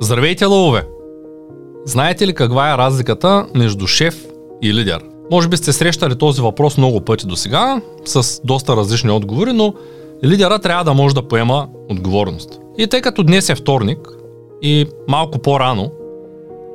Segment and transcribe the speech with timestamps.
[0.00, 0.86] Здравейте, лъвове!
[1.84, 4.26] Знаете ли каква е разликата между шеф
[4.62, 5.04] и лидер?
[5.30, 9.74] Може би сте срещали този въпрос много пъти до сега, с доста различни отговори, но
[10.24, 12.60] лидера трябва да може да поема отговорност.
[12.78, 13.98] И тъй като днес е вторник
[14.62, 15.90] и малко по-рано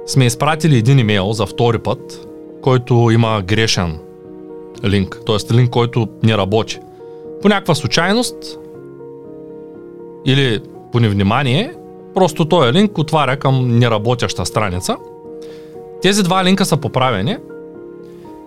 [0.06, 2.28] сме изпратили един имейл за втори път,
[2.62, 4.00] който има грешен
[4.86, 5.54] линк, т.е.
[5.54, 6.80] линк, който не работи.
[7.42, 8.60] По някаква случайност
[10.26, 10.60] или
[10.92, 11.74] по невнимание,
[12.14, 14.98] просто този линк отваря към неработяща страница.
[16.02, 17.38] Тези два линка са поправени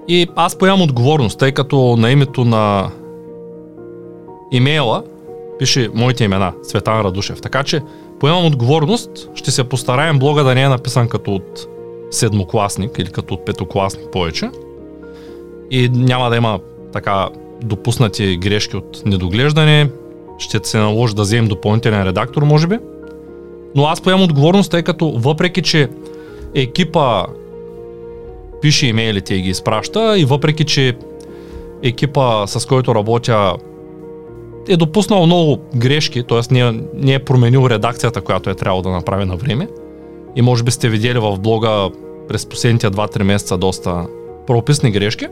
[0.09, 2.91] и аз поемам отговорност, тъй като на името на
[4.53, 5.03] имейла
[5.59, 7.41] пише моите имена, Светан Радушев.
[7.41, 7.83] Така че
[8.21, 11.67] поемам отговорност, ще се постараем блога да не е написан като от
[12.11, 14.51] седмокласник или като от петокласник повече.
[15.71, 16.61] И няма да има
[16.93, 17.29] така
[17.63, 19.91] допуснати грешки от недоглеждане.
[20.39, 22.79] Ще се наложи да вземем допълнителен редактор, може би.
[23.77, 25.89] Но аз поемам отговорност, тъй като въпреки, че
[26.55, 27.27] екипа
[28.63, 30.97] пише имейлите и ги изпраща и въпреки, че
[31.83, 33.57] екипа с който работя
[34.69, 36.55] е допуснал много грешки, т.е.
[36.55, 39.69] Не, не е променил редакцията, която е трябвало да направи на време.
[40.37, 41.91] И може би сте видели в блога
[42.29, 44.07] през последните 2-3 месеца доста
[44.47, 45.27] прописни грешки.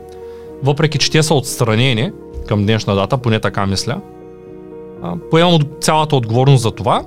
[0.63, 2.11] Въпреки, че те са отстранени
[2.47, 4.01] към днешна дата, поне така мисля,
[5.31, 7.03] поемам цялата отговорност за това.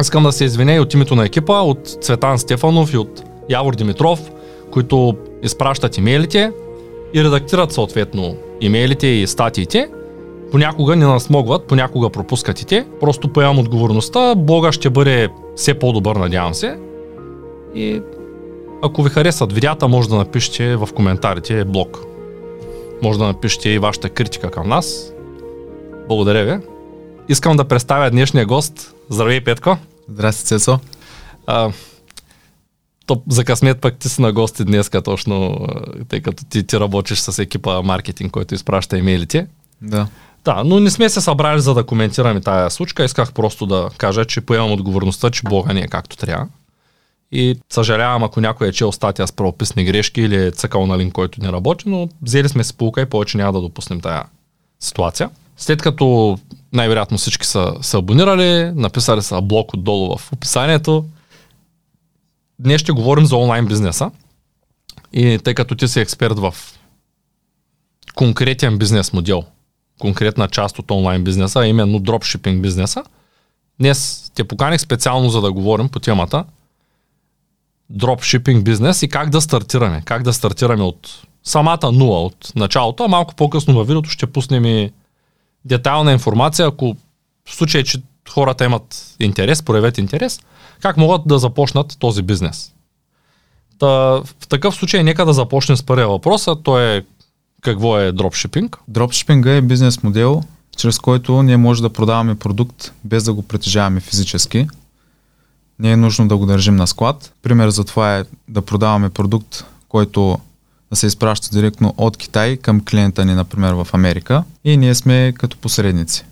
[0.00, 3.74] Искам да се извиня и от името на екипа, от Цветан Стефанов и от Явор
[3.74, 4.30] Димитров,
[4.70, 6.52] които изпращат имейлите
[7.14, 9.88] и редактират съответно имейлите и статиите.
[10.50, 12.86] Понякога не насмогват, понякога пропускат и те.
[13.00, 14.34] Просто поемам отговорността.
[14.34, 16.78] Блога ще бъде все по-добър, надявам се.
[17.74, 18.02] И
[18.82, 22.04] ако ви харесат видеята, може да напишете в коментарите блог.
[23.02, 25.12] Може да напишете и вашата критика към нас.
[26.08, 26.64] Благодаря ви.
[27.28, 28.95] Искам да представя днешния гост.
[29.10, 29.78] Здравей, Петко.
[30.08, 30.78] Здрасти, Цецо.
[31.46, 31.72] А,
[33.06, 35.66] то за късмет пък ти си на гости днес, точно,
[36.08, 39.46] тъй като ти, ти работиш с екипа маркетинг, който изпраща имейлите.
[39.82, 40.06] Да.
[40.44, 43.04] Да, но не сме се събрали за да коментираме тая случка.
[43.04, 46.46] Исках просто да кажа, че поемам отговорността, че Бога не е както трябва.
[47.32, 51.12] И съжалявам, ако някой е чел статия с правописни грешки или е цъкал на линк,
[51.12, 54.24] който не работи, но взели сме се полука и повече няма да допуснем тая
[54.80, 55.30] ситуация.
[55.56, 56.38] След като
[56.72, 61.04] най-вероятно всички са, са абонирали, написали са блок отдолу в описанието,
[62.58, 64.10] днес ще говорим за онлайн бизнеса.
[65.12, 66.54] И тъй като ти си експерт в
[68.14, 69.44] конкретен бизнес модел,
[69.98, 73.04] конкретна част от онлайн бизнеса, а именно дропшипинг бизнеса,
[73.80, 76.44] днес те поканих специално за да говорим по темата
[77.90, 80.02] дропшипинг бизнес и как да стартираме.
[80.04, 84.64] Как да стартираме от самата нула, от началото, а малко по-късно във видеото ще пуснем
[84.64, 84.92] и
[85.66, 86.96] детайлна информация, ако
[87.48, 90.40] в случай, че хората имат интерес, проявят интерес,
[90.82, 92.72] как могат да започнат този бизнес.
[93.78, 97.04] Та, в такъв случай нека да започнем с първия въпрос, а то е
[97.62, 98.78] какво е дропшипинг?
[98.88, 100.42] Дропшипинга е бизнес модел,
[100.76, 104.66] чрез който ние може да продаваме продукт без да го притежаваме физически.
[105.78, 107.32] Не е нужно да го държим на склад.
[107.42, 110.38] Пример за това е да продаваме продукт, който
[110.90, 115.32] да се изпраща директно от Китай към клиента ни, например в Америка и ние сме
[115.38, 116.24] като посредници.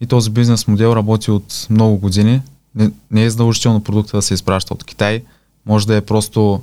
[0.00, 2.42] И този бизнес модел работи от много години.
[2.74, 5.22] Не, не е задължително продукта да се изпраща от Китай.
[5.66, 6.62] Може да е просто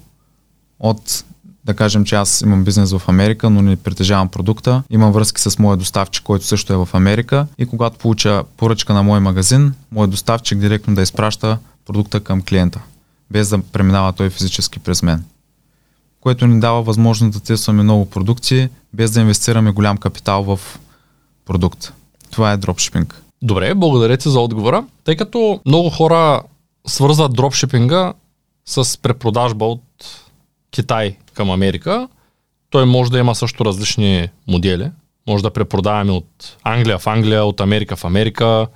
[0.80, 1.24] от,
[1.66, 4.84] да кажем, че аз имам бизнес в Америка, но не притежавам продукта.
[4.90, 7.48] Имам връзки с моя доставчик, който също е в Америка.
[7.58, 12.82] И когато получа поръчка на мой магазин, мой доставчик директно да изпраща продукта към клиента,
[13.32, 15.24] без да преминава той физически през мен
[16.22, 20.80] което ни дава възможност да тестваме много продукти, без да инвестираме голям капитал в
[21.46, 21.94] продукт.
[22.32, 23.22] Това е дропшипинг.
[23.42, 24.86] Добре, благодаря ти за отговора.
[25.04, 26.42] Тъй като много хора
[26.88, 28.14] свързват дропшипинга
[28.66, 29.84] с препродажба от
[30.72, 32.08] Китай към Америка,
[32.70, 34.92] той може да има също различни модели.
[35.28, 38.68] Може да препродаваме от Англия в Англия, от Америка в Америка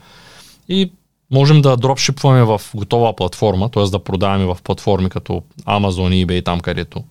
[0.69, 0.91] и
[1.31, 3.83] можем да дропшипваме в готова платформа, т.е.
[3.83, 7.03] да продаваме в платформи като Amazon, eBay, там където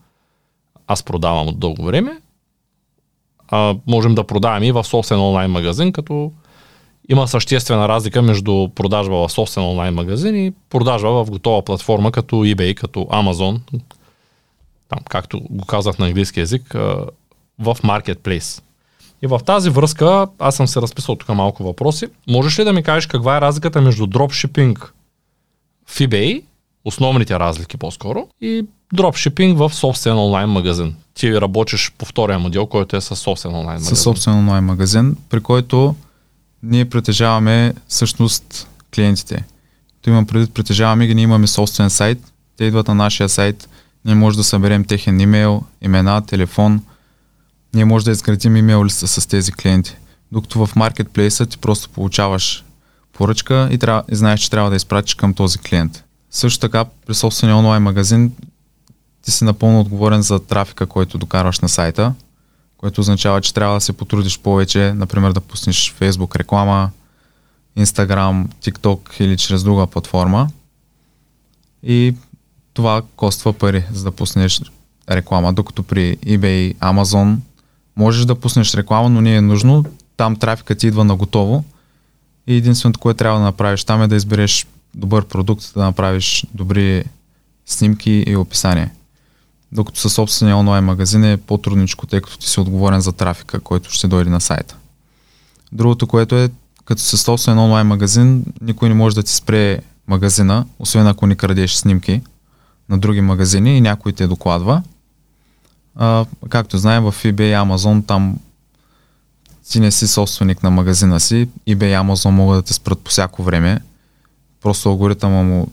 [0.92, 2.20] аз продавам от дълго време,
[3.48, 6.32] а, можем да продаваме и в собствен онлайн магазин, като
[7.08, 12.36] има съществена разлика между продажба в собствен онлайн магазин и продажба в готова платформа като
[12.36, 13.60] eBay, като Amazon,
[14.88, 16.74] там, както го казах на английски язик,
[17.58, 18.62] в Marketplace.
[19.22, 22.06] И в тази връзка, аз съм се разписал тук малко въпроси.
[22.28, 24.94] Можеш ли да ми кажеш каква е разликата между дропшипинг
[25.86, 26.42] в eBay,
[26.84, 30.94] основните разлики по-скоро, и дропшипинг в собствен онлайн магазин.
[31.14, 33.88] Ти работиш по втория модел, който е със собствен онлайн магазин.
[33.96, 35.94] Със собствен онлайн магазин, при който
[36.62, 39.44] ние притежаваме всъщност клиентите.
[40.02, 43.68] То имам предвид, притежаваме ги, ние имаме собствен сайт, те идват на нашия сайт,
[44.04, 46.82] ние може да съберем техен имейл, имена, телефон,
[47.74, 49.96] ние може да изградим имейл листа с тези клиенти.
[50.32, 52.64] Докато в маркетплейса ти просто получаваш
[53.12, 56.04] поръчка и, трябва, и знаеш, че трябва да изпратиш към този клиент.
[56.32, 58.32] Също така при собствения онлайн магазин
[59.22, 62.14] ти си напълно отговорен за трафика, който докарваш на сайта,
[62.76, 66.90] което означава, че трябва да се потрудиш повече, например да пуснеш Facebook реклама,
[67.78, 70.48] Instagram, TikTok или чрез друга платформа.
[71.82, 72.14] И
[72.74, 74.60] това коства пари, за да пуснеш
[75.10, 77.36] реклама, докато при eBay, Amazon
[77.96, 79.84] можеш да пуснеш реклама, но не е нужно.
[80.16, 81.64] Там трафикът ти идва на готово
[82.46, 87.04] и единственото, което трябва да направиш там е да избереш добър продукт, да направиш добри
[87.66, 88.90] снимки и описание.
[89.72, 93.90] Докато със собствения онлайн магазин е по-трудничко, тъй като ти си отговорен за трафика, който
[93.90, 94.76] ще дойде на сайта.
[95.72, 96.50] Другото, което е,
[96.84, 101.36] като със собствен онлайн магазин, никой не може да ти спре магазина, освен ако не
[101.36, 102.22] крадеш снимки
[102.88, 104.82] на други магазини и някой те докладва.
[105.96, 108.38] А, както знаем, в eBay и Amazon там
[109.70, 113.10] ти не си собственик на магазина си, eBay и Amazon могат да те спрат по
[113.10, 113.80] всяко време.
[114.62, 115.72] Просто алгоритъма му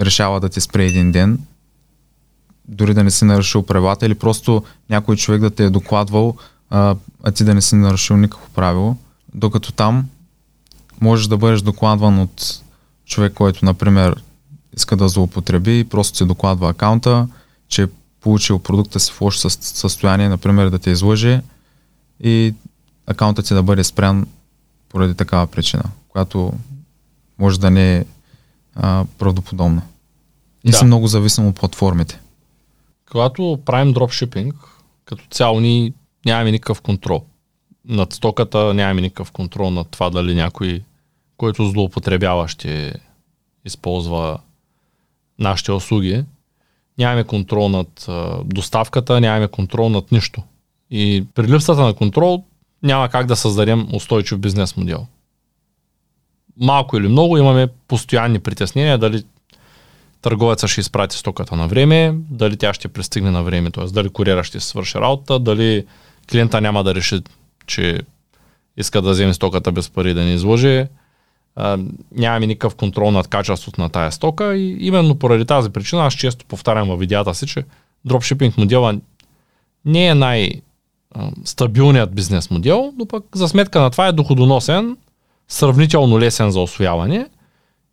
[0.00, 1.40] решава да те спре един ден,
[2.68, 6.36] дори да не си нарушил правилата или просто някой човек да те е докладвал,
[6.70, 8.96] а, а ти да не си нарушил никакво правило.
[9.34, 10.08] Докато там
[11.00, 12.62] можеш да бъдеш докладван от
[13.06, 14.22] човек, който, например,
[14.76, 17.28] иска да злоупотреби и просто ти докладва акаунта,
[17.68, 17.88] че е
[18.20, 21.42] получил продукта си в лошо състояние, например, да те излъже
[22.20, 22.54] и
[23.06, 24.26] акаунтът ти да бъде спрян
[24.88, 26.52] поради такава причина, която
[27.38, 28.04] може да не е
[28.74, 29.82] а, правдоподобна.
[30.64, 30.76] И да.
[30.76, 32.20] си много зависим от платформите.
[33.10, 34.54] Когато правим дропшипинг,
[35.04, 35.92] като цяло ни
[36.26, 37.24] нямаме никакъв контрол.
[37.84, 40.82] Над стоката нямаме никакъв контрол над това дали някой,
[41.36, 42.94] който злоупотребява, ще
[43.64, 44.38] използва
[45.38, 46.24] нашите услуги.
[46.98, 50.42] Нямаме контрол над а, доставката, нямаме контрол над нищо.
[50.90, 52.44] И при липсата на контрол
[52.82, 55.06] няма как да създадем устойчив бизнес модел.
[56.60, 59.22] Малко или много имаме постоянни притеснения дали
[60.22, 63.84] търговеца ще изпрати стоката на време, дали тя ще пристигне на време, т.е.
[63.84, 65.86] дали куриера ще свърши работа, дали
[66.30, 67.20] клиента няма да реши,
[67.66, 68.00] че
[68.76, 70.86] иска да вземе стоката без пари да не изложи.
[72.12, 76.44] нямаме никакъв контрол над качеството на тая стока и именно поради тази причина аз често
[76.44, 77.64] повтарям във видеята си, че
[78.04, 78.98] дропшипинг модела
[79.84, 80.50] не е най-
[81.44, 84.96] стабилният бизнес модел, но пък за сметка на това е доходоносен,
[85.48, 87.26] сравнително лесен за освояване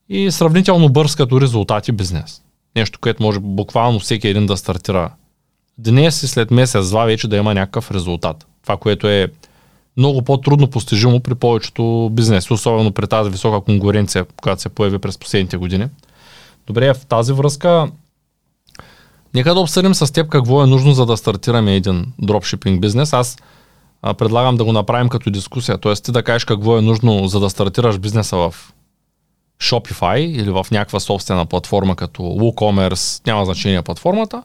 [0.09, 2.41] и сравнително бърз като резултати бизнес.
[2.75, 5.11] Нещо, което може буквално всеки един да стартира
[5.77, 8.45] днес и след месец, два вече да има някакъв резултат.
[8.63, 9.27] Това, което е
[9.97, 15.17] много по-трудно постижимо при повечето бизнеси, особено при тази висока конкуренция, която се появи през
[15.17, 15.87] последните години.
[16.67, 17.87] Добре, в тази връзка
[19.35, 23.13] Нека да обсъдим с теб какво е нужно за да стартираме един дропшипинг бизнес.
[23.13, 23.37] Аз
[24.13, 25.77] предлагам да го направим като дискусия.
[25.77, 28.55] Тоест ти да кажеш какво е нужно за да стартираш бизнеса в
[29.61, 34.43] Shopify или в някаква собствена платформа като WooCommerce, няма значение платформата.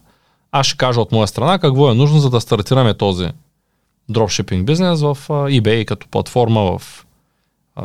[0.53, 3.29] Аз ще кажа от моя страна какво е нужно за да стартираме този
[4.09, 7.07] дропшипинг бизнес в eBay като платформа в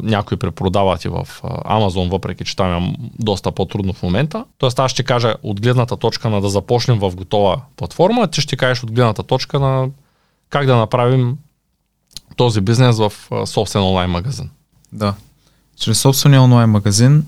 [0.01, 4.45] някои препродават и в Amazon, въпреки че там е доста по-трудно в момента.
[4.57, 8.57] Тоест аз ще кажа от гледната точка на да започнем в готова платформа, ти ще
[8.57, 9.89] кажеш от гледната точка на
[10.49, 11.37] как да направим
[12.35, 13.13] този бизнес в
[13.45, 14.49] собствен онлайн магазин.
[14.93, 15.13] Да.
[15.79, 17.25] Чрез собствения онлайн магазин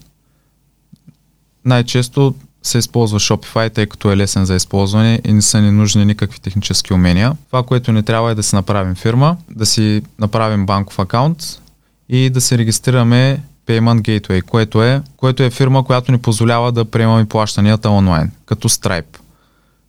[1.65, 6.05] най-често се използва Shopify, тъй като е лесен за използване и не са ни нужни
[6.05, 7.37] никакви технически умения.
[7.47, 11.61] Това, което ни трябва е да си направим фирма, да си направим банков акаунт,
[12.09, 16.85] и да се регистрираме Payment Gateway, което е, което е фирма, която ни позволява да
[16.85, 19.17] приемаме плащанията онлайн, като Stripe.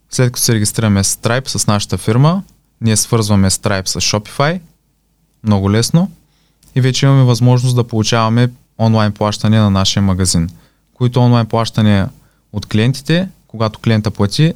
[0.09, 2.43] След като се регистрираме Stripe с нашата фирма,
[2.81, 4.59] ние свързваме Stripe с Shopify,
[5.43, 6.11] много лесно,
[6.75, 10.49] и вече имаме възможност да получаваме онлайн плащания на нашия магазин,
[10.93, 12.09] които онлайн плащания
[12.53, 14.53] от клиентите, когато клиента плати,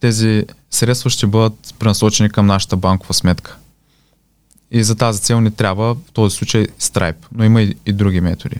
[0.00, 3.56] тези средства ще бъдат пренасочени към нашата банкова сметка.
[4.70, 8.20] И за тази цел ни трябва в този случай Stripe, но има и, и други
[8.20, 8.56] методи.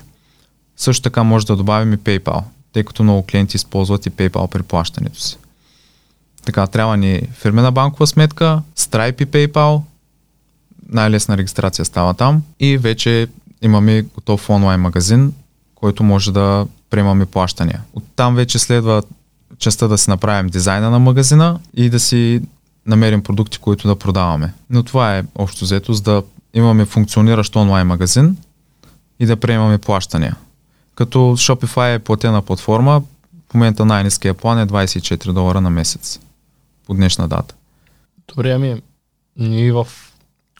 [0.76, 2.42] Също така може да добавим и PayPal,
[2.72, 5.36] тъй като много клиенти използват и PayPal при плащането си.
[6.44, 9.82] Така, трябва ни фирмена банкова сметка, Stripe и PayPal,
[10.88, 13.28] най-лесна регистрация става там и вече
[13.62, 15.32] имаме готов онлайн магазин,
[15.74, 17.82] който може да приемаме плащания.
[17.92, 19.02] Оттам вече следва
[19.58, 22.42] частта да си направим дизайна на магазина и да си
[22.86, 24.54] намерим продукти, които да продаваме.
[24.70, 26.22] Но това е общо взето, за да
[26.54, 28.36] имаме функциониращ онлайн магазин
[29.20, 30.36] и да приемаме плащания.
[30.94, 33.02] Като Shopify е платена платформа,
[33.50, 36.20] в момента най-низкия план е 24 долара на месец
[36.86, 37.54] по днешна дата.
[38.28, 38.82] Добре, ами
[39.36, 39.86] ние в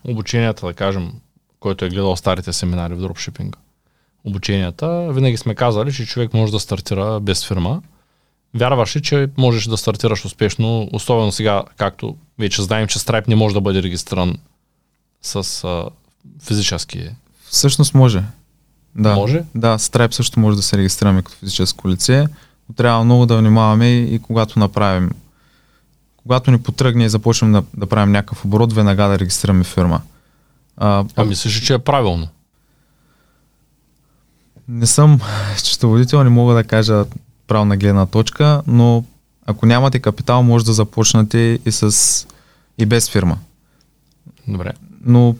[0.08, 1.12] обученията, да кажем,
[1.60, 3.58] който е гледал старите семинари в дропшипинга,
[4.24, 7.82] обученията, винаги сме казали, че човек може да стартира без фирма.
[8.54, 13.36] Вярваш ли, че можеш да стартираш успешно, особено сега, както вече знаем, че Stripe не
[13.36, 14.38] може да бъде регистриран
[15.22, 15.84] с а,
[16.42, 17.08] физически.
[17.50, 18.22] Всъщност може.
[18.94, 19.14] Да.
[19.14, 19.44] Може?
[19.54, 22.26] Да, Stripe също може да се регистрираме като физическо лице,
[22.68, 25.10] но трябва много да внимаваме и, и когато направим
[26.26, 30.00] когато ни потръгне и започнем да, да правим някакъв оборот, веднага да регистрираме фирма.
[30.76, 32.28] А, а мислиш, че е правилно?
[34.68, 35.20] Не съм
[35.56, 37.04] счетоводител, не мога да кажа
[37.46, 39.04] правна гледна точка, но
[39.46, 42.26] ако нямате капитал, може да започнете и с
[42.78, 43.38] и без фирма.
[44.48, 44.72] Добре.
[45.04, 45.36] Но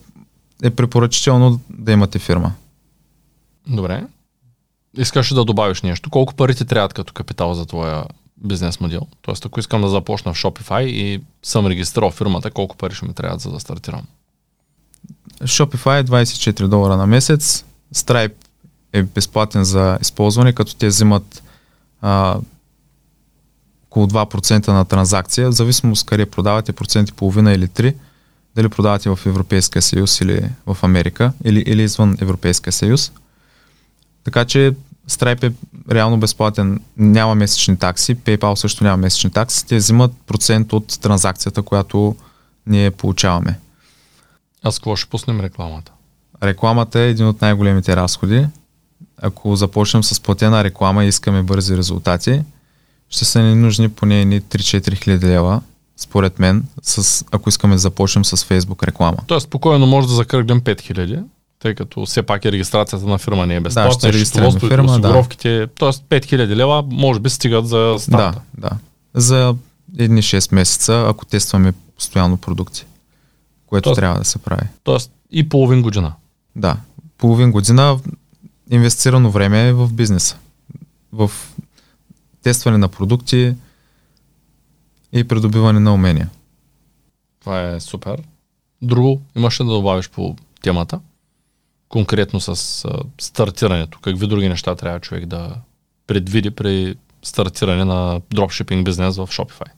[0.62, 2.52] е препоръчително да имате фирма.
[3.66, 4.05] Добре.
[4.97, 6.11] Искаш да добавиш нещо.
[6.11, 8.05] Колко пари ти трябват като капитал за твоя
[8.45, 9.07] бизнес модел?
[9.23, 13.14] Тоест, ако искам да започна в Shopify и съм регистрирал фирмата, колко пари ще ми
[13.14, 14.02] трябват за да стартирам?
[15.43, 17.64] Shopify е 24 долара на месец.
[17.95, 18.33] Stripe
[18.93, 21.43] е безплатен за използване, като те взимат
[22.00, 22.38] а,
[23.90, 27.95] около 2% на транзакция, в зависимост къде продавате проценти половина или 3,
[28.57, 33.12] дали продавате в Европейския съюз или в Америка, или, или извън Европейския съюз.
[34.25, 34.75] Така че
[35.11, 35.53] Stripe е
[35.95, 41.63] реално безплатен, няма месечни такси, PayPal също няма месечни такси, те взимат процент от транзакцията,
[41.63, 42.17] която
[42.67, 43.59] ние получаваме.
[44.63, 45.93] А с какво ще пуснем рекламата?
[46.43, 48.47] Рекламата е един от най-големите разходи.
[49.23, 52.43] Ако започнем с платена реклама и искаме бързи резултати,
[53.11, 55.61] ще са ни нужни поне 3-4 хиляди лева,
[55.97, 59.19] според мен, с, ако искаме да започнем с Facebook реклама.
[59.27, 61.19] Тоест, спокойно може да закръглим 5 хиляди,
[61.59, 63.89] тъй като все пак е регистрацията на фирма не е безплатна.
[63.89, 65.67] Да, ще регистрираме фирма, осигуровките, да.
[65.67, 66.21] т.е.
[66.21, 68.41] 5000 лева може би стигат за старта.
[68.55, 68.77] Да, да.
[69.15, 69.55] За
[69.99, 72.87] едни 6 месеца, ако тестваме постоянно продукти,
[73.67, 74.67] което тоест, трябва да се прави.
[74.85, 76.13] Тоест и половин година.
[76.57, 76.77] Да,
[77.19, 77.99] половин година
[78.71, 80.37] инвестирано време е в бизнеса.
[81.13, 81.31] В
[82.43, 83.55] тестване на продукти
[85.13, 86.31] и придобиване на умения.
[87.41, 88.23] Това е супер.
[88.83, 91.01] Друго имаш ли да добавиш по темата?
[91.88, 93.99] Конкретно с а, стартирането.
[94.00, 95.55] Какви други неща трябва човек да
[96.07, 99.71] предвиди при стартиране на дропшипинг бизнес в Shopify?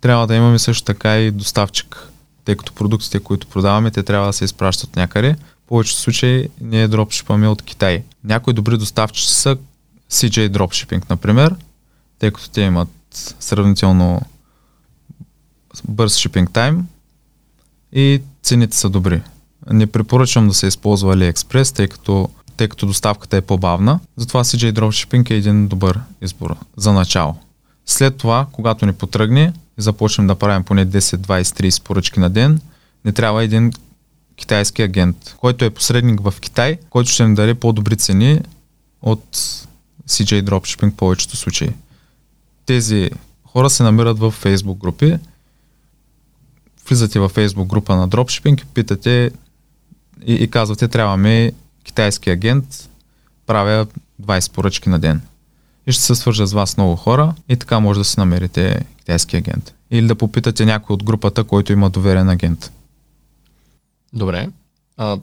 [0.00, 2.08] Трябва да имаме също така и доставчик,
[2.44, 5.36] тъй като продуктите, които продаваме, те трябва да се изпращат някъде.
[5.64, 8.02] В повечето случаи ние дропшипаме от Китай.
[8.24, 9.56] Някои добри доставчици са
[10.10, 11.54] CJ Dropshipping, например,
[12.18, 12.88] тъй като те имат
[13.40, 14.22] сравнително
[15.88, 16.86] бърз шипинг тайм
[17.92, 19.22] и цените са добри.
[19.70, 24.00] Не препоръчвам да се използва AliExpress, тъй като, тъй като доставката е по-бавна.
[24.16, 27.36] Затова CJ Dropshipping е един добър избор за начало.
[27.86, 32.30] След това, когато ни потръгне и започнем да правим поне 10, 20, 30 поръчки на
[32.30, 32.60] ден,
[33.04, 33.72] не трябва един
[34.36, 38.40] китайски агент, който е посредник в Китай, който ще ни даде по-добри цени
[39.02, 39.36] от
[40.08, 41.70] CJ Dropshipping в повечето случаи.
[42.66, 43.10] Тези
[43.46, 45.18] хора се намират в Facebook групи.
[46.88, 49.30] Влизате в Facebook група на Dropshipping, питате
[50.26, 51.52] и, и казвате, трябваме
[51.84, 52.88] китайски агент,
[53.46, 53.86] правя
[54.22, 55.20] 20 поръчки на ден.
[55.86, 59.36] И ще се свържа с вас много хора и така може да си намерите китайски
[59.36, 59.74] агент.
[59.90, 62.72] Или да попитате някой от групата, който има доверен агент.
[64.12, 64.48] Добре.
[64.96, 65.18] А,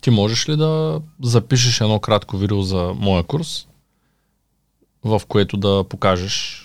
[0.00, 3.66] ти можеш ли да запишеш едно кратко видео за моя курс,
[5.04, 6.62] в което да покажеш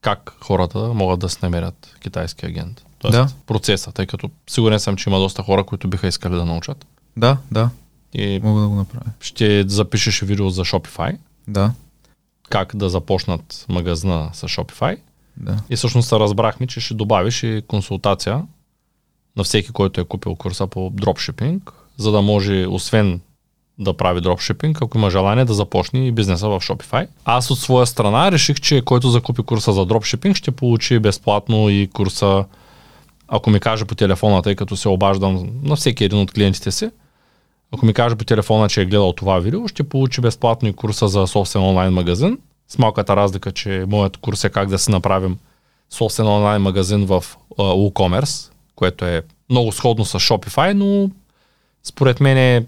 [0.00, 2.84] как хората могат да се намерят китайски агент?
[2.98, 3.28] Тоест, да.
[3.46, 6.86] процеса, тъй като сигурен съм, че има доста хора, които биха искали да научат.
[7.16, 7.70] Да, да.
[8.12, 9.10] И Мога да го направя.
[9.20, 11.16] Ще запишеш видео за Shopify.
[11.48, 11.72] Да.
[12.48, 14.96] Как да започнат магазина с Shopify.
[15.36, 15.56] Да.
[15.70, 18.42] И всъщност разбрахме, че ще добавиш и консултация
[19.36, 23.20] на всеки, който е купил курса по дропшипинг, за да може, освен
[23.78, 27.06] да прави дропшипинг, ако има желание да започне и бизнеса в Shopify.
[27.24, 31.90] Аз от своя страна реших, че който закупи курса за дропшипинг ще получи безплатно и
[31.92, 32.44] курса,
[33.28, 36.90] ако ми каже по телефона, тъй като се обаждам на всеки един от клиентите си,
[37.72, 41.08] ако ми каже по телефона, че е гледал това видео, ще получи безплатно и курса
[41.08, 42.38] за собствен онлайн магазин.
[42.68, 45.38] С малката разлика, че моят курс е как да си направим
[45.90, 47.24] собствен онлайн магазин в
[47.58, 51.10] uh, WooCommerce, което е много сходно с Shopify, но
[51.84, 52.66] според мен е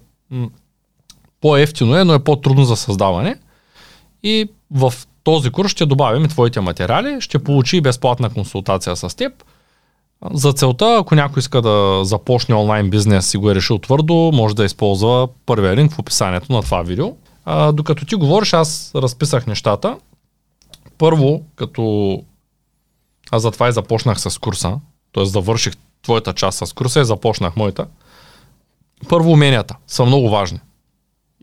[1.40, 3.37] по-ефтино е, но е по-трудно за създаване.
[4.23, 9.45] И в този курс ще добавим твоите материали, ще получи безплатна консултация с теб.
[10.33, 14.57] За целта, ако някой иска да започне онлайн бизнес и го е решил твърдо, може
[14.57, 17.12] да използва първия линк в описанието на това видео.
[17.45, 19.99] А, докато ти говориш, аз разписах нещата.
[20.99, 22.23] Първо, като
[23.31, 24.79] аз затова и започнах с курса,
[25.12, 25.25] т.е.
[25.25, 27.87] завърших твоята част с курса и започнах моята.
[29.09, 30.61] Първо, уменията са много важни.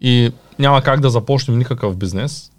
[0.02, 2.52] И няма как да започнем никакъв бизнес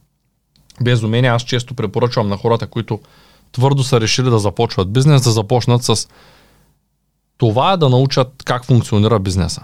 [0.81, 1.35] без умения.
[1.35, 3.01] Аз често препоръчвам на хората, които
[3.53, 6.09] твърдо са решили да започват бизнес, да започнат с
[7.39, 9.63] това да научат как функционира бизнеса.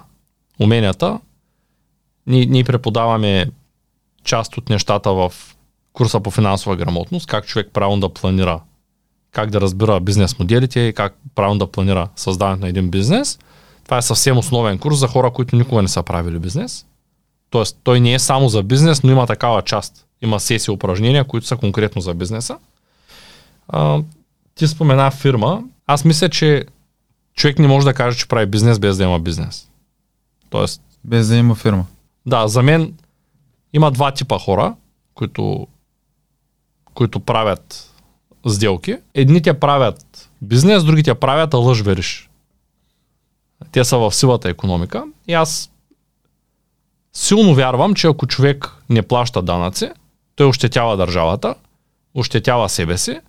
[0.61, 1.21] Уменията.
[2.27, 3.51] Ние, ние преподаваме
[4.25, 5.33] част от нещата в
[5.93, 8.61] курса по финансова грамотност, как човек правилно да планира,
[9.33, 13.39] как да разбира бизнес моделите и как правилно да планира създаването на един бизнес.
[13.85, 16.87] Това е съвсем основен курс за хора, които никога не са правили бизнес.
[17.51, 20.07] Тоест, той не е само за бизнес, но има такава част.
[20.23, 22.59] Има сесии упражнения, които са конкретно за бизнеса.
[23.69, 24.03] А,
[24.55, 25.63] ти спомена фирма.
[25.87, 26.65] Аз мисля, че
[27.35, 29.69] човек не може да каже, че прави бизнес без да има бизнес.
[30.51, 30.83] Тоест.
[31.05, 31.87] Без да има фирма.
[32.27, 32.95] Да, за мен
[33.73, 34.75] има два типа хора,
[35.15, 35.67] които,
[36.95, 37.91] които правят
[38.47, 38.97] сделки.
[39.15, 42.31] Едните правят бизнес, другите правят лъж вериш.
[43.73, 45.05] Те са в силата економика.
[45.29, 45.71] И аз
[47.13, 49.91] силно вярвам, че ако човек не плаща данъци,
[50.37, 51.55] той ощетява държавата,
[52.15, 53.21] ощетява себе си,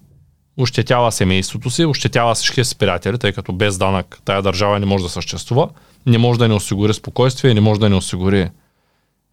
[0.57, 5.03] ощетява семейството си, ощетява всички си приятели, тъй като без данък тая държава не може
[5.03, 5.69] да съществува,
[6.05, 8.49] не може да ни осигури спокойствие, не може да ни осигури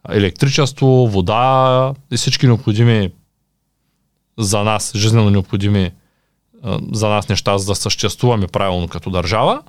[0.09, 3.11] електричество, вода и всички необходими
[4.39, 5.91] за нас, жизненно необходими
[6.93, 9.63] за нас неща, за да съществуваме правилно като държава.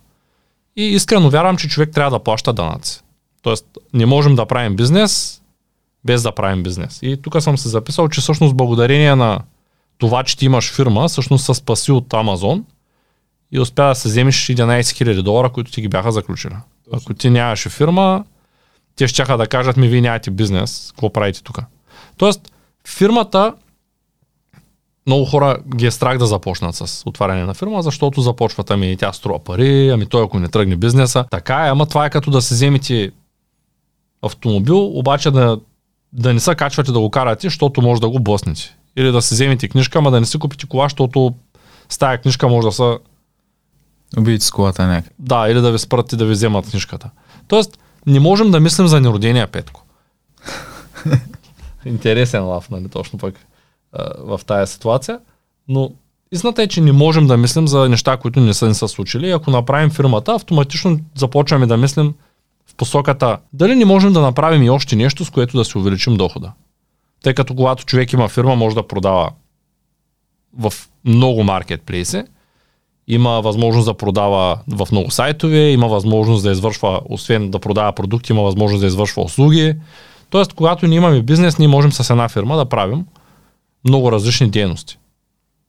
[0.76, 3.02] И искрено вярвам, че човек трябва да плаща данъци.
[3.42, 5.42] Тоест, не можем да правим бизнес
[6.06, 7.00] без да правим бизнес.
[7.02, 9.40] И тук съм се записал, че всъщност благодарение на
[9.98, 12.66] това, че ти имаш фирма, всъщност се спаси от Амазон
[13.52, 16.56] и успя да се вземеш 11 000 долара, които ти ги бяха заключили.
[16.94, 18.24] Ако ти нямаше фирма,
[18.96, 21.60] те ще да кажат ми, вие нямате бизнес, какво правите тук?
[22.18, 22.54] Тоест,
[22.88, 23.54] фирмата,
[25.08, 29.14] много хора ги е страх да започнат с отваряне на фирма, защото започват, ами тя
[29.14, 31.26] струва пари, ами той ако не тръгне бизнеса.
[31.32, 33.12] Така е, ама това е като да се вземете
[34.22, 35.60] автомобил, обаче да,
[36.14, 38.76] да не се качвате да го карате, защото може да го блъснете.
[38.96, 41.34] Или да си вземете книжка, ама да не си купите кола, защото
[41.90, 43.00] с тая книжка може да са...
[44.18, 45.14] Убийте с колата някак.
[45.20, 47.10] Да, или да ви спрат и да ви вземат книжката.
[47.48, 49.84] Тоест, не можем да мислим за неродения Петко.
[51.86, 53.36] Интересен лав, нали, точно пък
[54.18, 55.20] в тая ситуация.
[55.68, 55.92] Но
[56.32, 59.32] истината е, че не можем да мислим за неща, които не са ни са случили.
[59.32, 62.14] Ако направим фирмата, автоматично започваме да мислим
[62.68, 66.18] в посоката дали не можем да направим и още нещо, с което да си увеличим
[66.18, 66.52] дохода.
[67.24, 69.30] Тъй като когато човек има фирма, може да продава
[70.60, 70.74] в
[71.06, 72.24] много маркетплейси,
[73.08, 78.32] има възможност да продава в много сайтове, има възможност да извършва, освен да продава продукти,
[78.32, 79.76] има възможност да извършва услуги.
[80.30, 83.06] Тоест, когато ние имаме бизнес, ние можем с една фирма да правим
[83.86, 84.98] много различни дейности.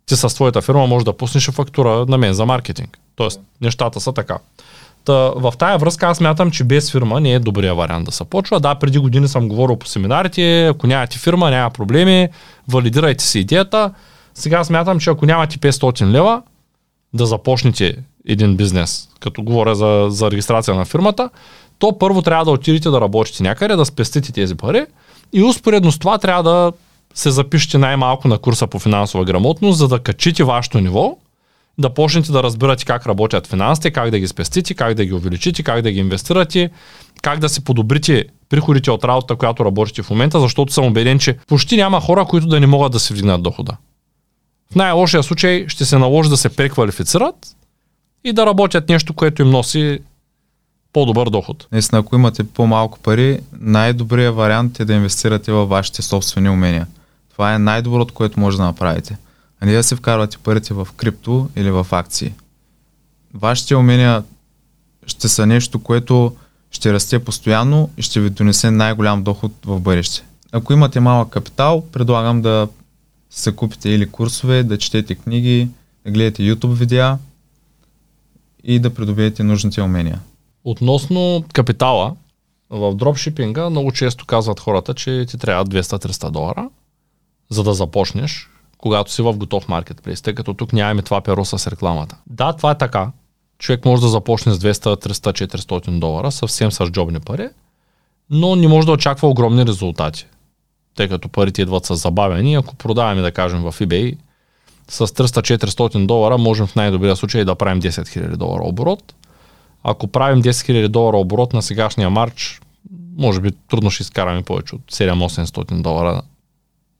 [0.07, 2.99] Ти с твоята фирма можеш да пуснеш фактура на мен за маркетинг.
[3.17, 4.39] Тоест, нещата са така.
[5.13, 8.61] В тая връзка аз мятам, че без фирма не е добрия вариант да се почва.
[8.61, 12.29] Да, преди години съм говорил по семинарите, ако нямате фирма, няма проблеми,
[12.69, 13.91] валидирайте си идеята.
[14.35, 16.43] Сега смятам, че ако нямате 500 лева,
[17.15, 17.97] да започнете
[18.29, 21.31] един бизнес, като говоря за, за регистрация на фирмата,
[21.79, 24.87] то първо трябва да отидете да работите някъде, да спестите тези пари
[25.33, 26.73] и успоредно с това трябва да
[27.15, 31.17] се запишете най-малко на курса по финансова грамотност, за да качите вашето ниво,
[31.79, 35.63] да почнете да разбирате как работят финансите, как да ги спестите, как да ги увеличите,
[35.63, 36.71] как да ги инвестирате,
[37.23, 41.37] как да си подобрите приходите от работа, която работите в момента, защото съм убеден, че
[41.47, 43.77] почти няма хора, които да не могат да си вдигнат дохода.
[44.73, 47.57] В най-лошия случай ще се наложи да се преквалифицират
[48.25, 49.99] и да работят нещо, което им носи
[50.93, 51.67] по-добър доход.
[51.73, 56.87] Наистина, ако имате по-малко пари, най-добрият вариант е да инвестирате във вашите собствени умения.
[57.33, 59.17] Това е най-доброто, което може да направите.
[59.61, 62.35] А не да се вкарвате парите в крипто или в акции.
[63.35, 64.23] Вашите умения
[65.07, 66.37] ще са нещо, което
[66.71, 70.25] ще расте постоянно и ще ви донесе най-голям доход в бъдеще.
[70.53, 72.69] Ако имате малък капитал, предлагам да
[73.31, 75.69] се купите или курсове, да четете книги,
[76.05, 77.19] да гледате YouTube видеа
[78.65, 80.21] и да придобиете нужните умения.
[80.65, 82.17] Относно капитала,
[82.71, 86.71] в дропшипинга много често казват хората, че ти трябва 200-300 долара,
[87.51, 88.51] за да започнеш,
[88.85, 92.17] когато си в готов маркетплейс, тъй като тук нямаме това перо с рекламата.
[92.27, 93.13] Да, това е така.
[93.59, 97.49] Човек може да започне с 200, 300, 400 долара, съвсем с джобни пари,
[98.31, 100.27] но не може да очаква огромни резултати
[100.95, 102.55] тъй като парите идват с забавени.
[102.55, 104.17] Ако продаваме, да кажем, в eBay
[104.89, 109.15] с 300-400 долара, можем в най-добрия случай да правим 10 000 долара оборот.
[109.83, 112.61] Ако правим 10 000 долара оборот на сегашния марч,
[113.17, 116.23] може би трудно ще изкараме повече от 7-800 долара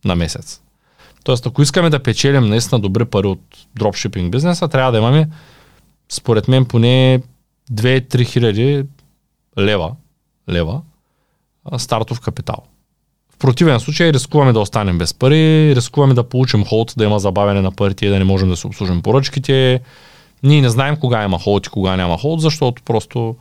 [0.05, 0.61] на месец.
[1.25, 3.41] Тоест, ако искаме да печелим наистина добри пари от
[3.79, 5.29] дропшипинг бизнеса, трябва да имаме,
[6.09, 7.23] според мен, поне
[7.73, 8.85] 2-3 хиляди
[9.59, 9.93] лева,
[10.51, 10.81] лева
[11.77, 12.57] стартов капитал.
[13.35, 17.61] В противен случай рискуваме да останем без пари, рискуваме да получим холд, да има забавяне
[17.61, 19.81] на парите да не можем да се обслужим поръчките.
[20.43, 23.37] Ние не знаем кога има холд и кога няма холд, защото просто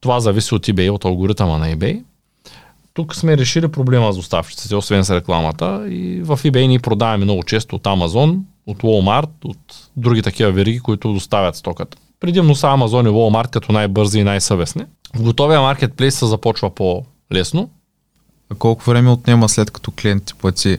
[0.00, 2.02] това зависи от eBay, от алгоритъма на eBay.
[2.94, 5.86] Тук сме решили проблема с доставчиците, освен с рекламата.
[5.88, 10.80] И в eBay ние продаваме много често от Amazon, от Walmart, от други такива вериги,
[10.80, 11.96] които доставят стоката.
[12.20, 14.84] Предимно са Amazon и Walmart като най-бързи и най-съвестни.
[15.14, 17.70] В готовия маркетплейс се започва по-лесно.
[18.52, 20.78] А колко време отнема след като клиент ти плати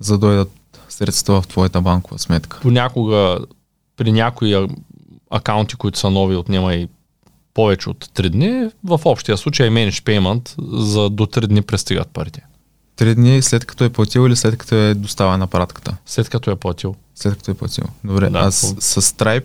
[0.00, 0.52] за да дойдат
[0.88, 2.58] средства в твоята банкова сметка?
[2.62, 3.38] Понякога
[3.96, 4.66] при някои
[5.30, 6.88] акаунти, които са нови, отнема и
[7.56, 8.70] повече от 3 дни.
[8.84, 12.42] В общия случай Manage Payment за до 3 дни пристигат парите.
[12.96, 15.96] 3 дни след като е платил или след като е доставен апаратката?
[16.06, 16.94] След като е платил.
[17.14, 17.84] След като е платил.
[18.04, 19.44] Добре, да, а с, с Stripe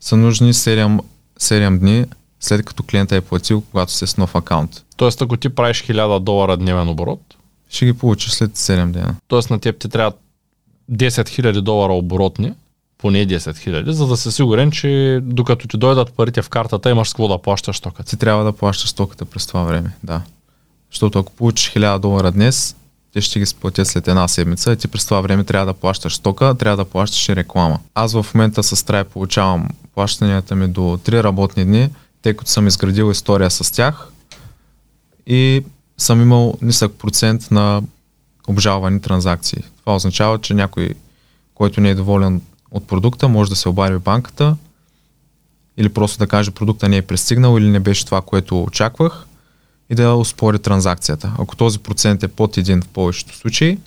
[0.00, 1.00] са нужни 7,
[1.40, 2.04] 7 дни
[2.40, 4.84] след като клиента е платил, когато се с нов акаунт.
[4.96, 7.36] Тоест, ако ти правиш 1000 долара дневен оборот,
[7.68, 9.14] ще ги получиш след 7 дена.
[9.28, 10.12] Тоест на теб ти трябва
[10.92, 12.52] 10 000 долара оборотни,
[12.98, 17.08] поне 10 000, за да се сигурен, че докато ти дойдат парите в картата, имаш
[17.08, 18.10] с какво да плащаш стоката.
[18.10, 20.22] Ти трябва да плащаш стоката през това време, да.
[20.90, 22.76] Защото ако получиш 1000 долара днес,
[23.12, 26.14] те ще ги сплатят след една седмица и ти през това време трябва да плащаш
[26.14, 27.78] стока, трябва да плащаш и реклама.
[27.94, 31.90] Аз в момента с Stripe получавам плащанията ми до 3 работни дни,
[32.22, 34.08] тъй като съм изградил история с тях
[35.26, 35.64] и
[35.98, 37.82] съм имал нисък процент на
[38.48, 39.62] обжалвани транзакции.
[39.80, 40.90] Това означава, че някой,
[41.54, 42.40] който не е доволен
[42.76, 44.56] от продукта, може да се обади в банката
[45.76, 49.26] или просто да каже продукта не е пристигнал или не беше това, което очаквах
[49.90, 51.32] и да успори транзакцията.
[51.38, 53.78] Ако този процент е под един в повечето случаи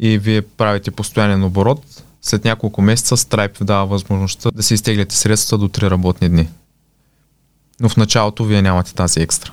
[0.00, 5.16] и вие правите постоянен оборот, след няколко месеца Stripe ви дава възможността да си изтегляте
[5.16, 6.48] средства до 3 работни дни.
[7.80, 9.52] Но в началото вие нямате тази екстра.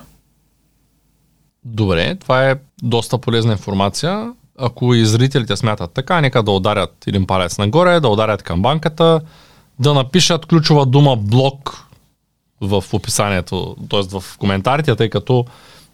[1.64, 4.32] Добре, това е доста полезна информация.
[4.58, 9.20] Ако и зрителите смятат така, нека да ударят един палец нагоре, да ударят към банката,
[9.78, 11.86] да напишат ключова дума блок
[12.60, 14.02] в описанието, т.е.
[14.02, 15.44] в коментарите, тъй като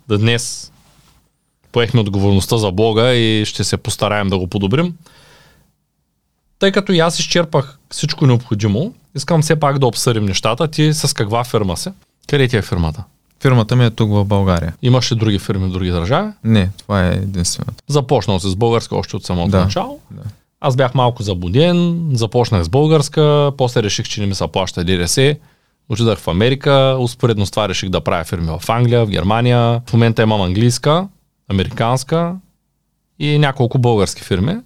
[0.08, 0.72] днес
[1.72, 4.94] поехме отговорността за блога и ще се постараем да го подобрим.
[6.58, 10.68] Тъй като и аз изчерпах всичко необходимо, искам все пак да обсъдим нещата.
[10.68, 11.90] Ти с каква фирма си?
[12.28, 13.04] Къде ти е фирмата?
[13.42, 14.74] Фирмата ми е тук в България.
[14.82, 16.32] Имаш ли други фирми в други държави?
[16.44, 17.84] Не, това е единствената.
[17.88, 20.00] Започнал се с българска още от самото да, начало.
[20.10, 20.22] Да.
[20.60, 25.36] Аз бях малко забуден, започнах с българска, после реших, че не ми се плаща ДДС.
[25.88, 29.80] Отидах в Америка, успоредно с това реших да правя фирми в Англия, в Германия.
[29.86, 31.08] В момента имам английска,
[31.50, 32.36] американска
[33.18, 34.56] и няколко български фирми.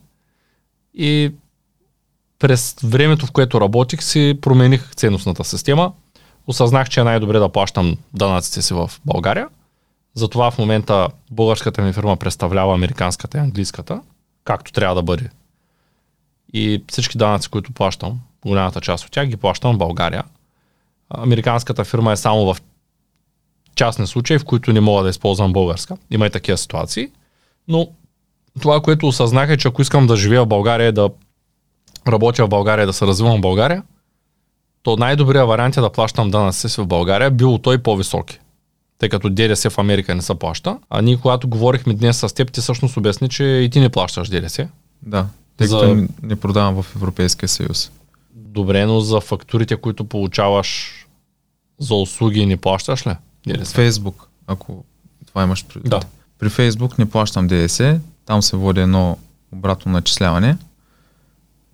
[0.94, 1.32] И
[2.38, 5.92] през времето, в което работих, си промених ценностната система.
[6.46, 9.48] Осъзнах, че е най-добре да плащам данъците си в България.
[10.14, 14.00] Затова в момента българската ми фирма представлява американската и английската,
[14.44, 15.30] както трябва да бъде.
[16.52, 20.24] И всички данъци, които плащам, голямата част от тях ги плащам в България.
[21.10, 22.62] Американската фирма е само в
[23.74, 25.96] частни случаи, в които не мога да използвам българска.
[26.10, 27.08] Има и такива ситуации.
[27.68, 27.88] Но
[28.60, 31.10] това, което осъзнах е, че ако искам да живея в България, да
[32.08, 33.82] работя в България, да се развивам в България,
[34.86, 38.38] то най-добрият вариант е да плащам данъци си в България, било той по-високи.
[38.98, 40.78] Тъй като ДДС в Америка не се плаща.
[40.90, 44.28] А ние, когато говорихме днес с теб, ти всъщност обясни, че и ти не плащаш
[44.28, 44.68] ДДС.
[45.02, 46.06] Да, тъй като за...
[46.22, 47.90] не продавам в Европейския съюз.
[48.34, 50.92] Добре, но за фактурите, които получаваш
[51.78, 53.12] за услуги, не плащаш ли?
[53.46, 53.74] ДДС?
[53.74, 54.84] Фейсбук, ако
[55.26, 55.90] това имаш предвид.
[55.90, 56.00] Да.
[56.38, 59.18] При Фейсбук не плащам ДДС, там се води едно
[59.52, 60.56] обратно начисляване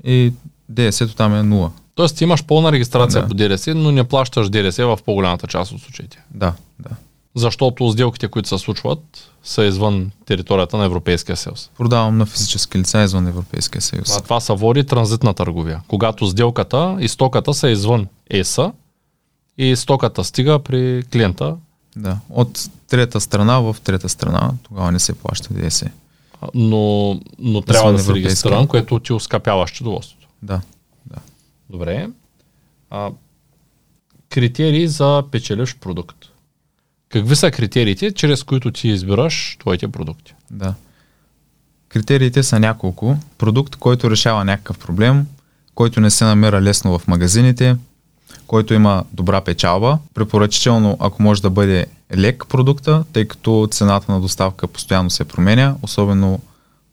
[0.04, 0.32] и
[0.68, 1.70] ДДС-то там е 0.
[1.94, 3.28] Тоест имаш пълна регистрация да.
[3.28, 6.18] по ДДС, но не плащаш ДДС в по-голямата част от случаите.
[6.34, 6.90] Да, да.
[7.34, 11.70] Защото сделките, които се случват, са извън територията на Европейския съюз.
[11.78, 14.16] Продавам на физически лица извън Европейския съюз.
[14.16, 15.80] А това са води транзитна търговия.
[15.88, 18.72] Когато сделката и стоката са извън ЕСА
[19.58, 21.56] и стоката стига при клиента.
[21.96, 25.90] Да, от трета страна в трета страна, тогава не се плаща ДДС.
[26.54, 30.28] Но, но трябва да се регистрирам, което ти ускъпява счетоводството.
[30.42, 30.60] Да.
[31.72, 32.08] Добре.
[32.90, 33.10] А,
[34.30, 36.16] критерии за печелящ продукт.
[37.08, 40.34] Какви са критериите, чрез които ти избираш твоите продукти?
[40.50, 40.74] Да.
[41.88, 43.16] Критериите са няколко.
[43.38, 45.26] Продукт, който решава някакъв проблем,
[45.74, 47.76] който не се намира лесно в магазините,
[48.46, 49.98] който има добра печалба.
[50.14, 55.76] Препоръчително, ако може да бъде лек продукта, тъй като цената на доставка постоянно се променя,
[55.82, 56.40] особено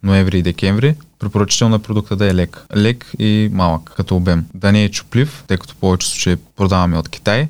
[0.03, 0.95] ноември и декември.
[1.19, 2.65] Препоръчително продукта да е лек.
[2.77, 4.45] Лек и малък като обем.
[4.53, 7.47] Да не е чуплив, тъй като повече случаи продаваме от Китай.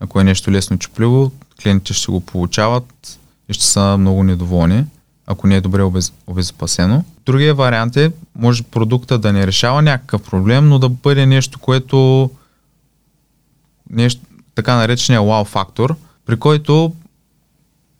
[0.00, 4.84] Ако е нещо лесно чупливо, клиентите ще го получават и ще са много недоволни,
[5.26, 7.04] ако не е добре обез, обезопасено.
[7.26, 12.30] Другия вариант е, може продукта да не решава някакъв проблем, но да бъде нещо, което
[13.90, 14.20] нещо,
[14.54, 16.92] така наречения wow фактор, при който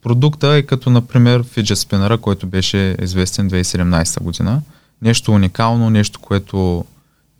[0.03, 4.63] продукта е като, например, фиджет спинъра, който беше известен 2017 година.
[5.03, 6.85] Нещо уникално, нещо, което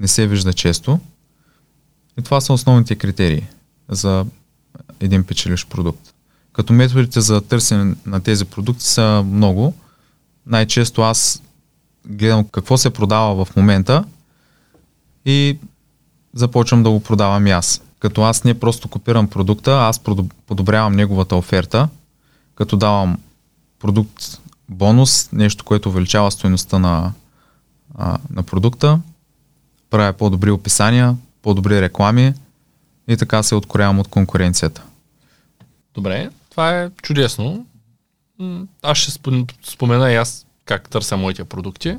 [0.01, 1.01] не се вижда често.
[2.19, 3.47] И това са основните критерии
[3.89, 4.27] за
[5.01, 6.15] един печелищ продукт.
[6.53, 9.75] Като методите за търсене на тези продукти са много.
[10.47, 11.43] Най-често аз
[12.07, 14.05] гледам какво се продава в момента
[15.25, 15.59] и
[16.35, 17.83] започвам да го продавам и аз.
[17.99, 20.01] Като аз не просто копирам продукта, аз
[20.47, 21.89] подобрявам неговата оферта,
[22.55, 23.19] като давам
[23.79, 27.13] продукт бонус, нещо, което увеличава стоеността на,
[28.31, 29.01] на продукта,
[29.91, 32.35] правя по-добри описания, по-добри реклами
[33.09, 34.83] и така се откорявам от конкуренцията.
[35.95, 37.67] Добре, това е чудесно.
[38.83, 39.11] Аз ще
[39.65, 41.97] спомена и аз как търся моите продукти.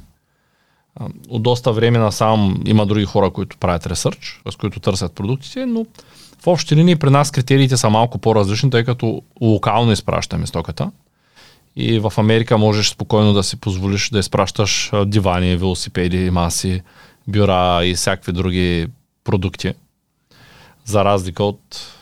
[1.30, 5.86] От доста време насам има други хора, които правят ресърч, с които търсят продуктите, но
[6.44, 10.92] в общи линии при нас критериите са малко по-различни, тъй като локално изпращаме стоката.
[11.76, 16.82] И в Америка можеш спокойно да си позволиш да изпращаш дивани, велосипеди, маси,
[17.28, 18.88] бюра и всякакви други
[19.24, 19.74] продукти.
[20.86, 21.94] За разлика от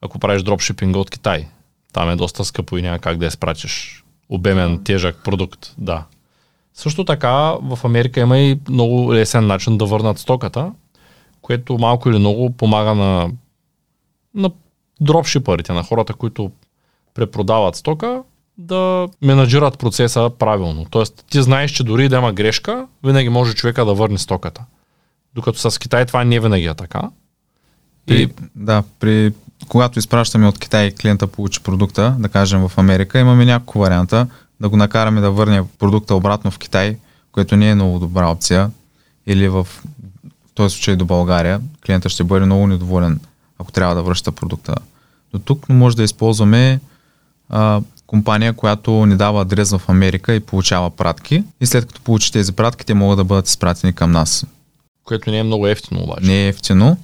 [0.00, 1.48] ако правиш дропшипинга от Китай.
[1.92, 5.74] Там е доста скъпо и няма как да изпратиш обемен, тежък продукт.
[5.78, 6.04] Да.
[6.74, 10.72] Също така в Америка има и много лесен начин да върнат стоката,
[11.42, 13.30] което малко или много помага на,
[14.34, 14.50] на
[15.00, 16.50] дропшипърите, на хората, които
[17.14, 18.22] препродават стока,
[18.58, 20.86] да менаджират процеса правилно.
[20.90, 24.64] Тоест, ти знаеш, че дори да има грешка, винаги може човека да върне стоката.
[25.34, 27.10] Докато с Китай това не винаги е така.
[28.06, 28.28] При, и...
[28.56, 29.32] Да, при,
[29.68, 34.26] когато изпращаме от Китай клиента получи продукта, да кажем в Америка, имаме няколко варианта
[34.60, 36.96] да го накараме да върне продукта обратно в Китай,
[37.32, 38.70] което не е много добра опция,
[39.26, 39.68] или в
[40.58, 43.20] този случай до България, клиента ще бъде много недоволен,
[43.58, 44.74] ако трябва да връща продукта.
[45.32, 46.80] До тук може да използваме
[47.48, 51.44] а, компания, която ни дава адрес в Америка и получава пратки.
[51.60, 54.46] И след като получи тези пратки, те могат да бъдат изпратени към нас.
[55.04, 56.26] Което не е много ефтино обаче.
[56.26, 56.96] Не е ефтино.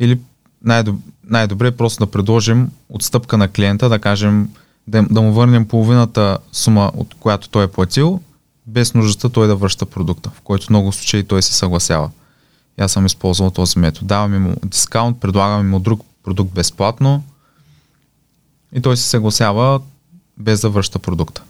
[0.00, 0.18] Или
[0.64, 0.96] най-доб...
[1.24, 4.48] най-добре е просто да предложим отстъпка на клиента, да кажем
[4.86, 8.20] да, да му върнем половината сума, от която той е платил,
[8.66, 12.10] без нуждата той да връща продукта, в който много случаи той се съгласява.
[12.80, 14.06] И аз съм използвал този метод.
[14.06, 17.22] Даваме му дискаунт, предлагаме му друг продукт безплатно
[18.74, 19.80] и той се съгласява
[20.38, 21.42] без да връща продукта.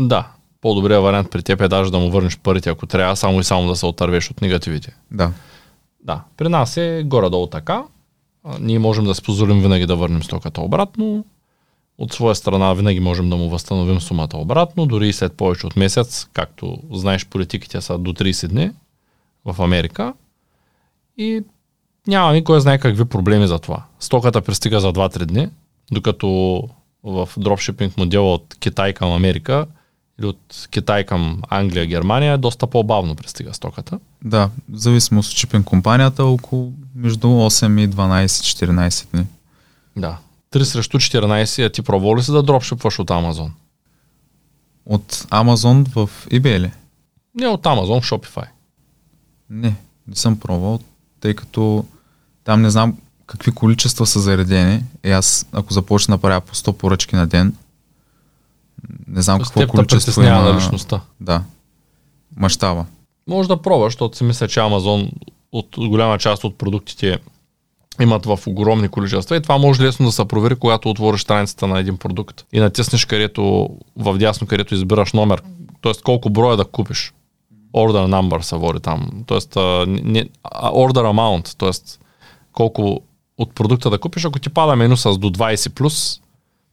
[0.00, 0.28] Да,
[0.60, 3.68] по-добрият вариант при теб е даже да му върнеш парите, ако трябва, само и само
[3.68, 4.96] да се отървеш от негативите.
[5.10, 5.32] Да.
[6.04, 7.84] Да, при нас е горе-долу така.
[8.60, 11.24] Ние можем да си позволим винаги да върнем стоката обратно.
[11.98, 15.76] От своя страна винаги можем да му възстановим сумата обратно, дори и след повече от
[15.76, 18.70] месец, както знаеш, политиките са до 30 дни
[19.44, 20.14] в Америка.
[21.16, 21.44] И
[22.06, 23.84] няма никой знае какви проблеми за това.
[24.00, 25.48] Стоката пристига за 2-3 дни,
[25.92, 26.28] докато
[27.04, 29.66] в дропшипинг модела от Китай към Америка
[30.18, 33.98] или от Китай към Англия, Германия, доста по-бавно пристига стоката.
[34.24, 39.26] Да, в зависимост от шипинг компанията, около между 8 и 12-14 дни.
[39.96, 40.18] Да.
[40.52, 43.52] 3 срещу 14, а ти пробвал ли си да дропшипваш от Амазон?
[44.86, 46.72] От Amazon в eBay ли?
[47.34, 48.46] Не, от Amazon в Shopify.
[49.50, 49.76] Не,
[50.08, 50.80] не съм пробвал,
[51.22, 51.84] тъй като
[52.44, 54.82] там не знам какви количества са заредени.
[55.04, 57.56] И аз, ако започна да правя по 100 поръчки на ден,
[59.08, 60.40] не знам какво количество има.
[60.40, 61.00] на личността.
[61.20, 61.42] Да.
[62.36, 62.84] Мащаба.
[63.28, 65.10] Може да пробваш, защото си мисля, че Амазон
[65.52, 67.18] от голяма част от продуктите
[68.00, 71.78] имат в огромни количества и това може лесно да се провери, когато отвориш страницата на
[71.78, 75.42] един продукт и натиснеш където, в дясно, където избираш номер,
[75.82, 75.92] т.е.
[76.04, 77.12] колко броя да купиш.
[77.74, 79.38] Order number се води там, т.е.
[79.38, 81.98] order amount, т.е.
[82.52, 83.00] колко
[83.38, 86.20] от продукта да купиш, ако ти пада меню с до 20+, плюс,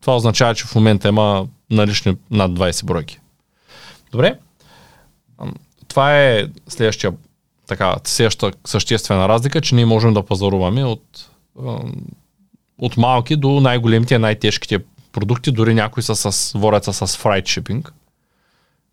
[0.01, 3.19] това означава, че в момента има налични над 20 бройки.
[4.11, 4.39] Добре.
[5.87, 7.13] Това е следващия
[7.67, 11.29] така, следваща съществена разлика, че ние можем да пазаруваме от,
[12.77, 14.79] от малки до най-големите, най-тежките
[15.11, 17.89] продукти, дори някои са с, вореца с freight shipping.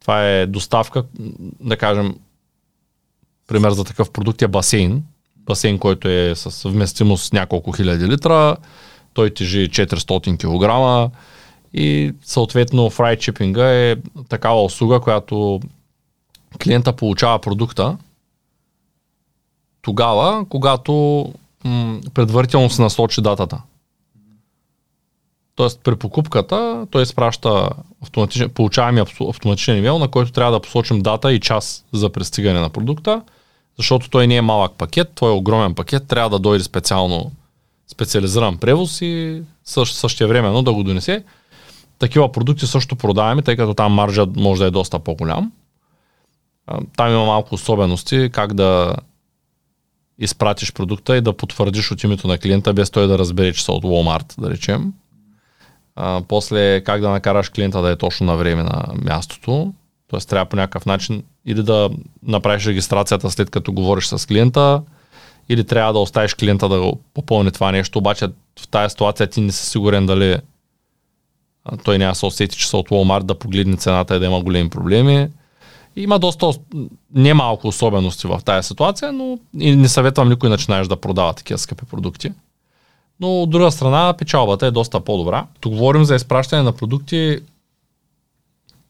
[0.07, 1.05] Това е доставка,
[1.61, 2.14] да кажем,
[3.47, 5.05] пример за такъв продукт е басейн.
[5.37, 8.57] басейн, който е с вместимост няколко хиляди литра,
[9.14, 11.12] той тежи 400 кг
[11.73, 13.97] и съответно фрай чипинга е
[14.29, 15.61] такава услуга, която
[16.62, 17.97] клиента получава продукта
[19.83, 21.25] тогава, когато
[21.64, 23.62] м- предварително се насочи датата.
[25.57, 27.71] Тоест при покупката той изпраща
[28.03, 32.71] автоматичен, получаваме автоматичен имейл, на който трябва да посочим дата и час за пристигане на
[32.71, 33.23] продукта,
[33.77, 37.33] защото той не е малък пакет, той е огромен пакет, трябва да дойде специално
[37.88, 41.25] специализиран превоз и също, същия времено да го донесе.
[41.99, 45.53] Такива продукти също продаваме, тъй като там маржът може да е доста по-голям.
[46.97, 48.95] Там има малко особености как да
[50.19, 53.73] изпратиш продукта и да потвърдиш от името на клиента, без той да разбере, че са
[53.73, 54.92] от Walmart, да речем.
[55.96, 59.72] А, после как да накараш клиента да е точно на време на мястото.
[60.09, 61.90] Тоест трябва по някакъв начин или да
[62.22, 64.82] направиш регистрацията след като говориш с клиента,
[65.48, 68.26] или трябва да оставиш клиента да попълни това нещо, обаче
[68.61, 70.37] в тази ситуация ти не си сигурен дали
[71.85, 74.70] той няма се усети, че са от Walmart да погледне цената и да има големи
[74.70, 75.28] проблеми.
[75.96, 76.50] Има доста
[77.14, 81.85] немалко особености в тази ситуация, но и не съветвам никой начинаеш да продава такива скъпи
[81.85, 82.32] продукти.
[83.20, 85.46] Но от друга страна печалбата е доста по-добра.
[85.61, 87.38] Тук говорим за изпращане на продукти.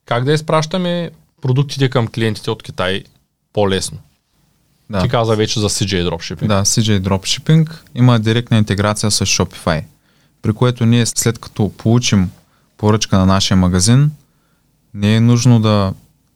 [0.05, 1.11] Как да изпращаме
[1.43, 3.05] продуктите към клиентите от Китай
[3.53, 3.99] по-лесно?
[4.91, 5.03] Да.
[5.03, 6.47] Ти каза вече за CJ Dropshipping.
[6.47, 9.85] Да, CJ Dropshipping има директна интеграция с Shopify,
[10.43, 12.31] при което ние след като получим
[12.77, 14.11] поръчка на нашия магазин,
[14.95, 15.93] не е нужно да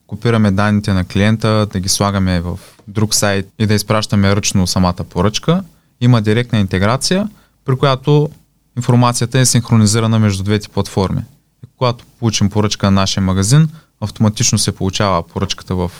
[0.07, 5.03] копираме данните на клиента, да ги слагаме в друг сайт и да изпращаме ръчно самата
[5.09, 5.63] поръчка.
[6.01, 7.29] Има директна интеграция,
[7.65, 8.29] при която
[8.77, 11.21] информацията е синхронизирана между двете платформи.
[11.63, 13.69] И когато получим поръчка на нашия магазин,
[14.01, 15.91] автоматично се получава поръчката в,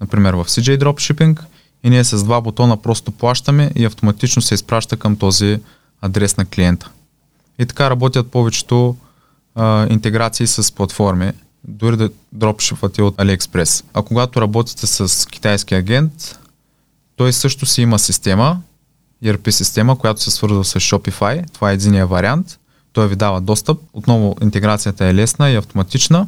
[0.00, 1.40] например, в CJ Dropshipping
[1.84, 5.60] и ние с два бутона просто плащаме и автоматично се изпраща към този
[6.00, 6.90] адрес на клиента.
[7.58, 8.96] И така работят повечето
[9.54, 11.32] а, интеграции с платформи,
[11.64, 13.84] дори да дропшипвате от AliExpress.
[13.94, 16.38] А когато работите с китайски агент,
[17.16, 18.60] той също си има система,
[19.24, 21.52] ERP система, която се свързва с Shopify.
[21.52, 22.58] Това е единия вариант.
[22.92, 23.80] Той ви дава достъп.
[23.92, 26.26] Отново интеграцията е лесна и автоматична,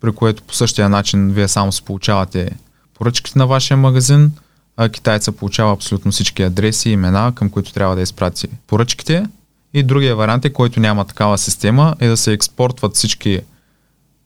[0.00, 2.50] при което по същия начин вие само се получавате
[2.94, 4.32] поръчките на вашия магазин,
[4.76, 9.26] а китайца получава абсолютно всички адреси и имена, към които трябва да изпрати поръчките.
[9.74, 13.40] И другия вариант е, който няма такава система, е да се експортват всички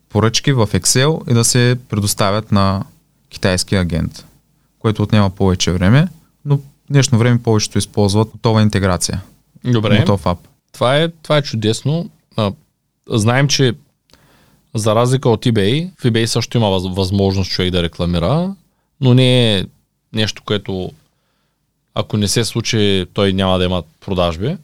[0.08, 2.84] поръчки в Excel и да се предоставят на
[3.28, 4.24] китайски агент,
[4.78, 6.08] което отнема повече време,
[6.90, 9.22] в днешно време повечето използват готова интеграция.
[9.64, 9.98] Добре.
[9.98, 10.38] Готов ап.
[10.72, 12.10] Това е, това е чудесно.
[12.36, 12.52] А,
[13.10, 13.72] знаем, че
[14.74, 18.54] за разлика от eBay, в eBay също има възможност човек да рекламира,
[19.00, 19.64] но не е
[20.12, 20.90] нещо, което
[21.94, 24.56] ако не се случи, той няма да има продажби.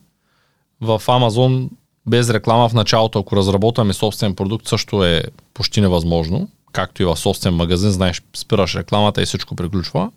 [0.80, 1.68] В Amazon
[2.06, 5.22] без реклама в началото, ако разработваме собствен продукт, също е
[5.54, 6.48] почти невъзможно.
[6.72, 10.10] Както и в собствен магазин, знаеш, спираш рекламата и всичко приключва.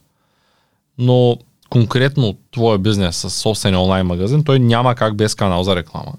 [0.97, 1.37] Но
[1.69, 6.13] конкретно твоя бизнес с собствен онлайн магазин, той няма как без канал за реклама.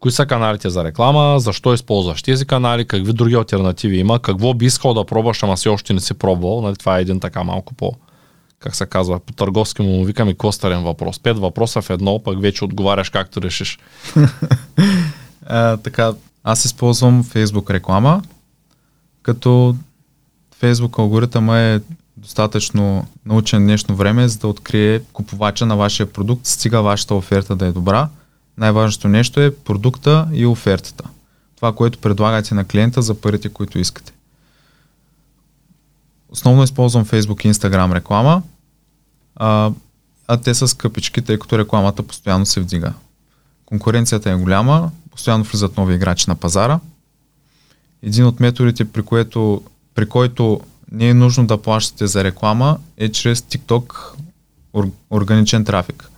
[0.00, 4.66] Кои са каналите за реклама, защо използваш тези канали, какви други альтернативи има, какво би
[4.66, 6.62] искал да пробваш, ама си още не си пробвал.
[6.62, 7.92] Нали, това е един така малко по,
[8.58, 11.18] как се казва, по търговски му викаме костарен въпрос.
[11.18, 13.78] Пет въпроса в едно, пък вече отговаряш както решиш.
[15.46, 16.12] а, така,
[16.44, 18.22] аз използвам Facebook реклама,
[19.22, 19.76] като
[20.62, 21.80] Facebook алгоритъма е
[22.24, 27.66] достатъчно научен днешно време, за да открие купувача на вашия продукт, стига вашата оферта да
[27.66, 28.08] е добра.
[28.58, 31.04] Най-важното нещо е продукта и офертата.
[31.56, 34.12] Това, което предлагате на клиента за парите, които искате.
[36.28, 38.42] Основно използвам Facebook и Instagram реклама,
[39.36, 39.70] а,
[40.28, 42.92] а те са скъпички, тъй като рекламата постоянно се вдига.
[43.66, 46.80] Конкуренцията е голяма, постоянно влизат нови играчи на пазара.
[48.02, 49.62] Един от методите, при, което,
[49.94, 50.60] при който
[50.94, 53.94] не е нужно да плащате за реклама, е чрез TikTok
[55.10, 56.10] органичен трафик,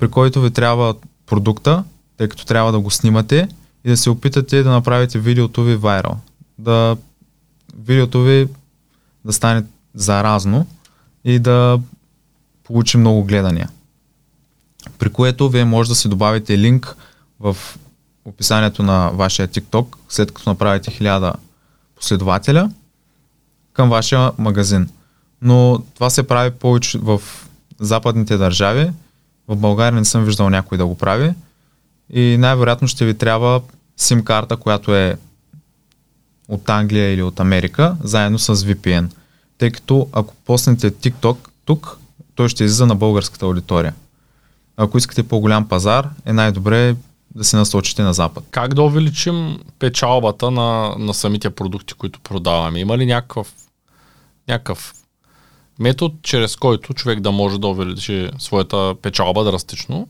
[0.00, 0.94] при който ви трябва
[1.26, 1.84] продукта,
[2.16, 3.48] тъй като трябва да го снимате
[3.84, 6.16] и да се опитате да направите видеото ви вайрал.
[6.58, 6.96] Да
[7.76, 8.48] видеото ви
[9.24, 9.64] да стане
[9.94, 10.66] заразно
[11.24, 11.80] и да
[12.64, 13.70] получи много гледания.
[14.98, 16.96] При което вие може да си добавите линк
[17.40, 17.56] в
[18.24, 21.34] описанието на вашия TikTok, след като направите 1000
[21.96, 22.70] последователя,
[23.72, 24.88] към вашия магазин.
[25.42, 27.22] Но това се прави повече в
[27.80, 28.90] западните държави.
[29.48, 31.34] В България не съм виждал някой да го прави.
[32.10, 33.60] И най-вероятно ще ви трябва
[34.00, 35.16] SIM карта, която е
[36.48, 39.08] от Англия или от Америка, заедно с VPN.
[39.58, 41.98] Тъй като ако поснете TikTok тук,
[42.34, 43.94] той ще излиза на българската аудитория.
[44.76, 46.96] Ако искате по-голям пазар, е най-добре
[47.34, 48.44] да се насочите на Запад.
[48.50, 52.80] Как да увеличим печалбата на, на самите продукти, които продаваме?
[52.80, 53.52] Има ли някакъв,
[54.48, 54.94] някакъв
[55.78, 60.08] метод, чрез който човек да може да увеличи своята печалба драстично?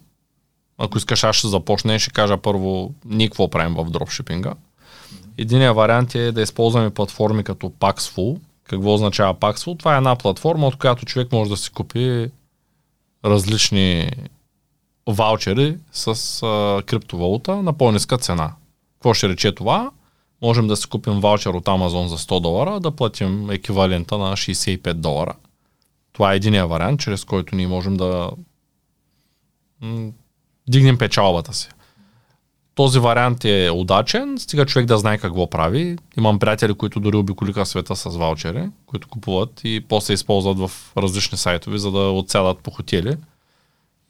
[0.78, 4.54] Ако искаш, аз ще започна и ще кажа първо ние какво правим в дропшипинга.
[5.38, 8.38] Единият вариант е да използваме платформи като Paxful.
[8.64, 9.78] Какво означава Paxful?
[9.78, 12.30] Това е една платформа, от която човек може да си купи
[13.24, 14.10] различни
[15.06, 16.08] ваучери с
[16.42, 18.52] а, криптовалута на по-ниска цена.
[18.94, 19.90] Какво ще рече това?
[20.42, 24.92] Можем да си купим ваучер от Amazon за 100 долара, да платим еквивалента на 65
[24.92, 25.34] долара.
[26.12, 28.30] Това е единия вариант, чрез който ние можем да
[29.80, 30.10] м-
[30.68, 31.68] дигнем печалбата си.
[32.74, 35.98] Този вариант е удачен, стига човек да знае какво прави.
[36.18, 41.38] Имам приятели, които дори обиколиха света с ваучери, които купуват и после използват в различни
[41.38, 43.16] сайтове, за да отсядат по хотели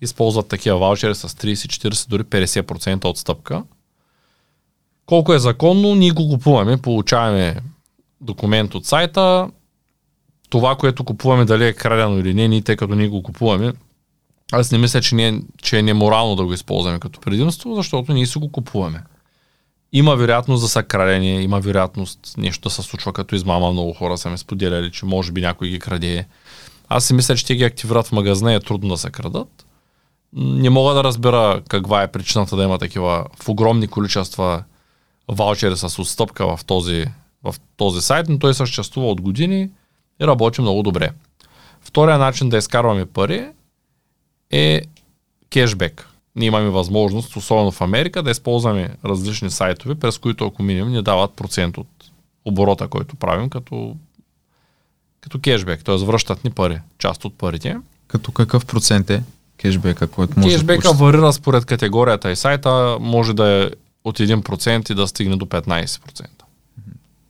[0.03, 3.63] използват такива ваучери с 30, 40, дори 50% отстъпка.
[5.07, 7.57] Колко е законно, ние го купуваме, получаваме
[8.21, 9.51] документ от сайта,
[10.51, 13.73] това, което купуваме, дали е крадено или не, ние тъй като ние го купуваме,
[14.53, 18.27] аз не мисля, че, не, че е неморално да го използваме като предимство, защото ние
[18.27, 19.03] си го купуваме.
[19.93, 23.73] Има вероятност да са крадени, има вероятност нещо да се случва като измама.
[23.73, 26.27] Много хора са ме споделяли, че може би някой ги краде.
[26.89, 29.67] Аз си мисля, че те ги активират в магазина и е трудно да се крадат
[30.33, 34.64] не мога да разбера каква е причината да има такива в огромни количества
[35.28, 37.07] ваучери с отстъпка в този,
[37.45, 39.70] в този сайт, но той съществува от години
[40.22, 41.11] и работи много добре.
[41.80, 43.47] Втория начин да изкарваме пари
[44.51, 44.83] е
[45.51, 46.09] кешбек.
[46.37, 51.03] Ние имаме възможност, особено в Америка, да използваме различни сайтове, през които ако минем, ни
[51.03, 51.89] дават процент от
[52.45, 53.97] оборота, който правим, като,
[55.20, 55.97] като кешбек, т.е.
[55.97, 57.76] връщат ни пари, част от парите.
[58.07, 59.22] Като какъв процент е?
[59.63, 63.71] Кешбека, който може Кешбека да варира според категорията и сайта, може да е
[64.05, 66.27] от 1% и да стигне до 15%.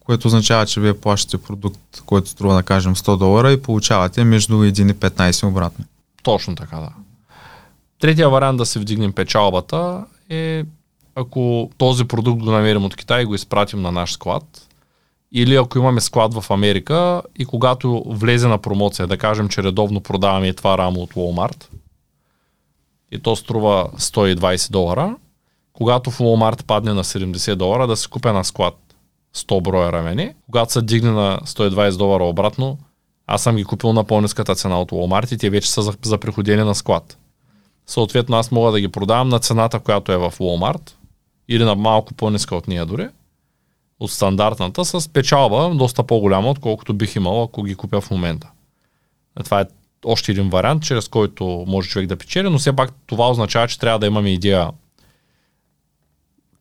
[0.01, 4.55] Което означава, че вие плащате продукт, който струва да кажем 100 долара и получавате между
[4.55, 5.85] 1 и 15 обратно.
[6.23, 6.93] Точно така, да.
[8.01, 10.65] Третия вариант да се вдигнем печалбата е
[11.15, 14.69] ако този продукт го намерим от Китай и го изпратим на наш склад,
[15.33, 20.01] или ако имаме склад в Америка и когато влезе на промоция, да кажем, че редовно
[20.01, 21.65] продаваме и това рамо от Walmart,
[23.13, 25.17] и то струва 120 долара,
[25.73, 28.75] когато в Walmart падне на 70 долара, да се купя на склад
[29.37, 30.35] 100 броя рамени.
[30.47, 32.79] Когато се дигне на 120 долара обратно,
[33.27, 36.19] аз съм ги купил на по-низката цена от Walmart и те вече са за, за
[36.19, 37.19] приходение на склад.
[37.87, 40.93] Съответно, аз мога да ги продавам на цената, която е в Walmart
[41.49, 43.09] или на малко по-ниска от нея дори,
[44.01, 48.51] от стандартната, с печалба доста по-голяма, отколкото бих имал, ако ги купя в момента.
[49.45, 49.67] Това е
[50.05, 53.79] още един вариант, чрез който може човек да печели, но все пак това означава, че
[53.79, 54.71] трябва да имаме идея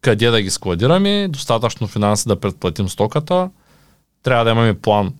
[0.01, 3.49] къде да ги складираме, достатъчно финанси да предплатим стоката,
[4.23, 5.13] трябва да имаме план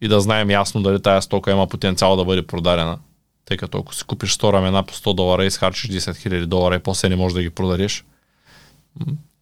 [0.00, 2.98] и да знаем ясно дали тая стока има потенциал да бъде продадена.
[3.44, 6.74] Тъй като ако си купиш 100 рамена по 100 долара и изхарчиш 10 000 долара
[6.74, 8.04] и после не можеш да ги продадеш,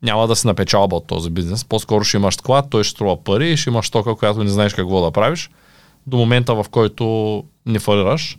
[0.02, 1.64] няма да си напечалба от този бизнес.
[1.64, 4.74] По-скоро ще имаш склад, той ще струва пари и ще имаш стока, която не знаеш
[4.74, 5.50] какво да правиш
[6.10, 8.38] до момента, в който не фалираш.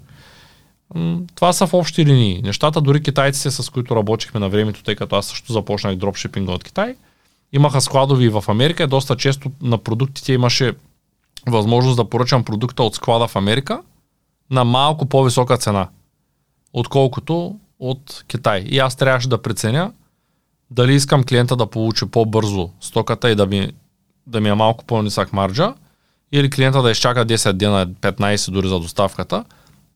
[1.35, 2.41] Това са в общи линии.
[2.43, 6.63] Нещата, дори китайците, с които работихме на времето, тъй като аз също започнах дропшипинга от
[6.63, 6.95] Китай,
[7.53, 8.87] имаха складови в Америка.
[8.87, 10.73] Доста често на продуктите имаше
[11.47, 13.81] възможност да поръчам продукта от склада в Америка
[14.51, 15.87] на малко по-висока цена,
[16.73, 18.59] отколкото от Китай.
[18.59, 19.91] И аз трябваше да преценя
[20.71, 23.71] дали искам клиента да получи по-бързо стоката и да ми,
[24.27, 25.73] да ми е малко по-нисък марджа,
[26.31, 29.43] или клиента да изчака 10 дена, 15 дори за доставката,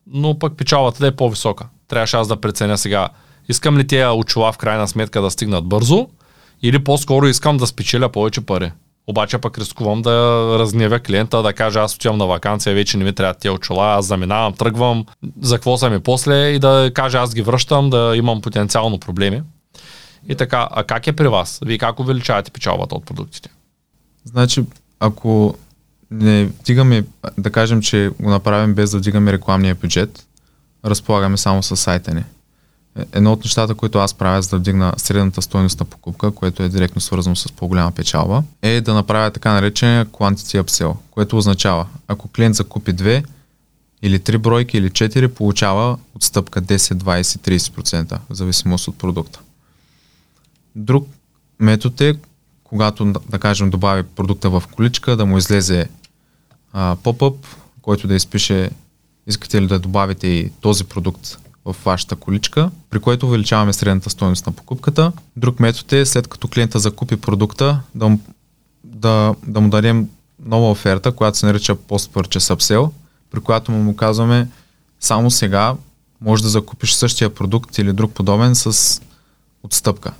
[0.06, 1.66] но пък печалата да е по-висока.
[1.88, 3.08] Трябваше аз да преценя сега,
[3.48, 6.08] искам ли тези очила в крайна сметка да стигнат бързо,
[6.62, 8.72] или по-скоро искам да спечеля повече пари.
[9.06, 10.12] Обаче пък рискувам да
[10.58, 14.06] разневя клиента, да кажа аз отивам на вакансия, вече не ми трябва тези очила, аз
[14.06, 15.06] заминавам, тръгвам,
[15.40, 19.42] за какво са ми после и да кажа аз ги връщам, да имам потенциално проблеми.
[20.28, 21.60] И така, а как е при вас?
[21.64, 23.50] Вие как увеличавате печалбата от продуктите?
[24.24, 24.64] Значи,
[25.00, 25.54] ако
[26.10, 27.04] не вдигаме,
[27.38, 30.26] да кажем, че го направим без да вдигаме рекламния бюджет,
[30.84, 32.24] разполагаме само с сайта ни.
[32.98, 36.62] Е, едно от нещата, които аз правя за да вдигна средната стоеност на покупка, което
[36.62, 41.86] е директно свързано с по-голяма печалба, е да направя така наречения quantity upsell, което означава,
[42.08, 43.22] ако клиент закупи две
[44.02, 49.40] или три бройки или четири, получава отстъпка 10, 20, 30%, в зависимост от продукта.
[50.76, 51.08] Друг
[51.60, 52.14] метод е,
[52.68, 55.88] когато, да кажем, добави продукта в количка, да му излезе
[56.72, 57.46] а, поп-ъп,
[57.82, 58.70] който да изпише
[59.26, 64.46] искате ли да добавите и този продукт в вашата количка, при което увеличаваме средната стоеност
[64.46, 65.12] на покупката.
[65.36, 68.20] Друг метод е след като клиента закупи продукта, да, му-
[68.84, 70.08] да, да му дадем
[70.44, 72.90] нова оферта, която се нарича Post-Purchase Upsell,
[73.30, 74.48] при която му му казваме
[75.00, 75.74] само сега
[76.20, 79.00] може да закупиш същия продукт или друг подобен с
[79.62, 80.12] отстъпка.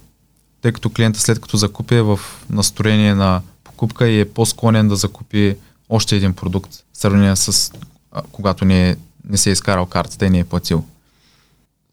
[0.62, 4.96] Тъй като клиента след като закупи е в настроение на покупка и е по-склонен да
[4.96, 5.57] закупи
[5.88, 7.72] още един продукт, в сравнение с
[8.12, 8.96] а, когато не, е,
[9.28, 10.84] не се е изкарал картата и не е платил.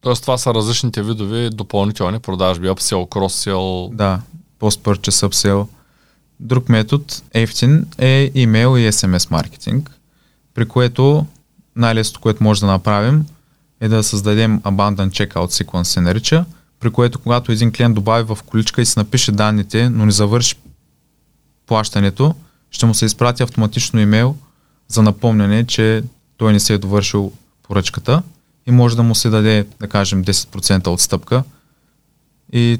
[0.01, 3.95] Тоест това са различните видове допълнителни продажби, upsell, cross-sell.
[3.95, 4.21] Да,
[4.59, 5.67] post-purchase upsell.
[6.39, 9.91] Друг метод, ефтин, е имейл и SMS маркетинг,
[10.53, 11.25] при което
[11.75, 13.25] най-лесното, което може да направим
[13.79, 16.45] е да създадем Abandon Checkout Sequence се нарича,
[16.83, 20.55] при което когато един клиент добави в количка и се напише данните, но не завърши
[21.67, 22.35] плащането,
[22.71, 24.35] ще му се изпрати автоматично имейл
[24.87, 26.03] за напомняне, че
[26.37, 27.31] той не се е довършил
[27.63, 28.23] поръчката
[28.67, 31.43] и може да му се даде, да кажем, 10% отстъпка.
[32.53, 32.79] И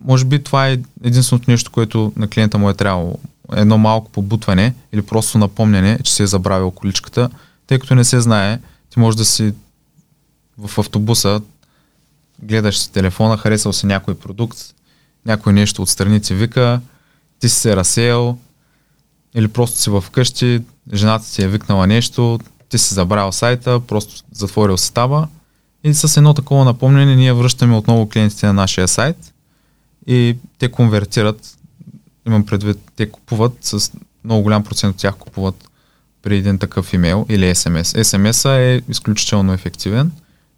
[0.00, 3.18] може би това е единственото нещо, което на клиента му е трябвало.
[3.52, 7.30] Едно малко побутване или просто напомняне, че се е забравил количката,
[7.66, 8.60] тъй като не се знае,
[8.90, 9.54] ти може да си
[10.58, 11.40] в автобуса,
[12.42, 14.58] гледаш си телефона, харесал си някой продукт,
[15.26, 16.80] някой нещо отстрани ти вика,
[17.38, 18.38] ти си се разсеял,
[19.34, 20.62] или просто си вкъщи,
[20.94, 25.28] жената ти е викнала нещо, ти си забрал сайта, просто затворил си таба
[25.84, 29.34] и с едно такова напомнение ние връщаме отново клиентите на нашия сайт
[30.06, 31.56] и те конвертират,
[32.26, 33.92] имам предвид, те купуват с
[34.24, 35.70] много голям процент от тях купуват
[36.22, 38.02] при един такъв имейл или SMS.
[38.02, 40.12] SMS е изключително ефективен,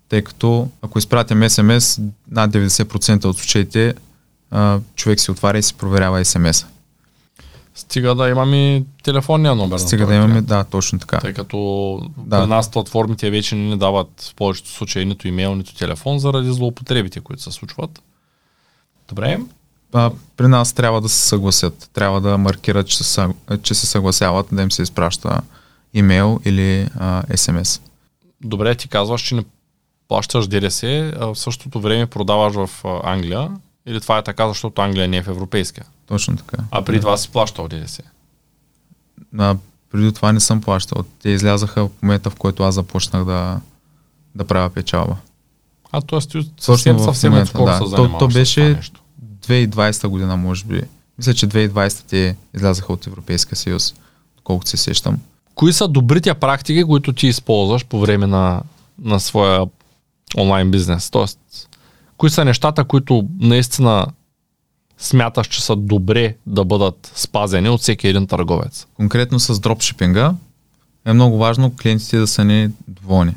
[0.09, 3.95] тъй като ако изпратим SMS, над 90% от случаите
[4.51, 6.67] а, човек си отваря и си проверява SMS-а.
[7.75, 9.73] Стига да имаме телефонния номер.
[9.73, 11.19] на Стига да имаме, да, точно така.
[11.19, 12.41] Тъй като Да.
[12.41, 16.53] при нас платформите вече не ни дават в повечето случаи нито имейл, нито телефон, заради
[16.53, 18.03] злоупотребите, които се случват.
[19.09, 19.39] Добре.
[19.93, 21.91] а, при нас трябва да се съгласят.
[21.93, 23.29] Трябва да маркират, че, са,
[23.63, 25.41] че се съгласяват да им се изпраща
[25.95, 27.81] имейл или а, SMS.
[28.45, 29.45] Добре, ти казваш, че не
[30.09, 32.71] плащаш ДДС, а в същото време продаваш в
[33.05, 33.51] Англия.
[33.87, 35.85] Или това е така, защото Англия не е в европейския.
[36.07, 36.57] Точно така.
[36.71, 38.03] А при това си плащал ДДС.
[39.39, 39.57] А,
[39.93, 41.05] преди това не съм плащал.
[41.23, 43.61] Те излязаха в момента, в който аз започнах да,
[44.35, 45.17] да правя печалба.
[45.93, 46.19] А т.е.
[46.19, 47.89] ти съвсем, съвсем момента, отскоро да.
[47.91, 49.01] се То- то беше- това нещо.
[49.47, 50.83] 2020 година, може би.
[51.19, 53.95] Мисля, че 2020 те излязаха от Европейския съюз,
[54.45, 55.19] колкото се сещам.
[55.55, 58.63] Кои са добрите практики, които ти използваш по време на,
[59.03, 59.67] на своя
[60.37, 61.11] онлайн бизнес?
[61.11, 61.39] Тоест,
[62.17, 64.07] кои са нещата, които наистина
[64.99, 68.87] смяташ, че са добре да бъдат спазени от всеки един търговец?
[68.95, 70.35] Конкретно с дропшипинга
[71.05, 73.35] е много важно клиентите да са ни доволни.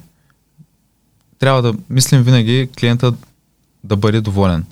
[1.40, 3.14] Трябва да мислим винаги клиента
[3.84, 4.66] да бъде доволен.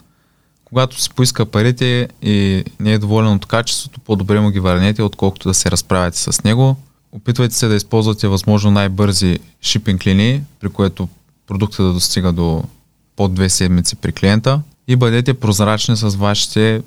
[0.65, 5.49] Когато си поиска парите и не е доволен от качеството, по-добре му ги върнете, отколкото
[5.49, 6.75] да се разправяте с него.
[7.11, 11.07] Опитвайте се да използвате възможно най-бързи шипинг линии, при което
[11.49, 12.63] продуктът да достига до
[13.15, 16.81] под две седмици при клиента и бъдете прозрачни с вашите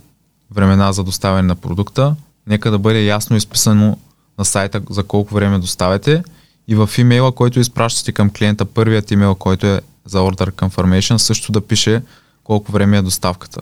[0.51, 2.17] времена за доставяне на продукта.
[2.47, 3.99] Нека да бъде ясно изписано
[4.39, 6.23] на сайта за колко време доставяте
[6.69, 11.53] и в имейла, който изпращате към клиента, първият имейл, който е за Order Confirmation, също
[11.53, 12.03] да пише
[12.45, 13.61] колко време е доставката.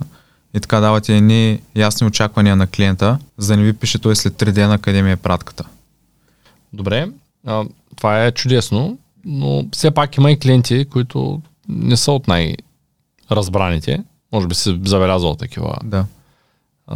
[0.55, 4.35] И така давате едни ясни очаквания на клиента, за да не ви пише той след
[4.35, 5.65] 3 дена къде ми е пратката.
[6.73, 7.09] Добре,
[7.47, 7.65] а,
[7.97, 14.05] това е чудесно, но все пак има и клиенти, които не са от най-разбраните.
[14.33, 16.05] Може би си забелязал такива Да.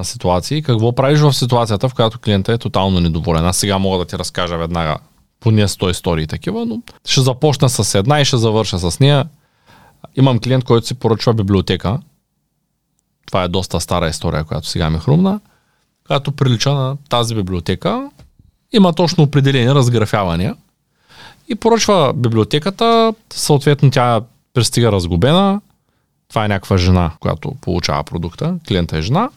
[0.02, 0.62] ситуации.
[0.62, 3.44] Какво правиш в ситуацията, в която клиента е тотално недоволен?
[3.46, 4.96] Аз сега мога да ти разкажа веднага
[5.40, 9.28] поне 100 истории такива, но ще започна с една и ще завърша с нея.
[10.16, 12.00] Имам клиент, който си поръчва библиотека.
[13.26, 15.40] Това е доста стара история, която сега ми хрумна.
[16.06, 18.10] Която прилича на тази библиотека.
[18.72, 20.56] Има точно определени разграфявания.
[21.48, 24.20] И поръчва библиотеката, съответно тя
[24.54, 25.60] пристига разгубена.
[26.28, 28.54] Това е някаква жена, която получава продукта.
[28.68, 29.30] Клиента е жена.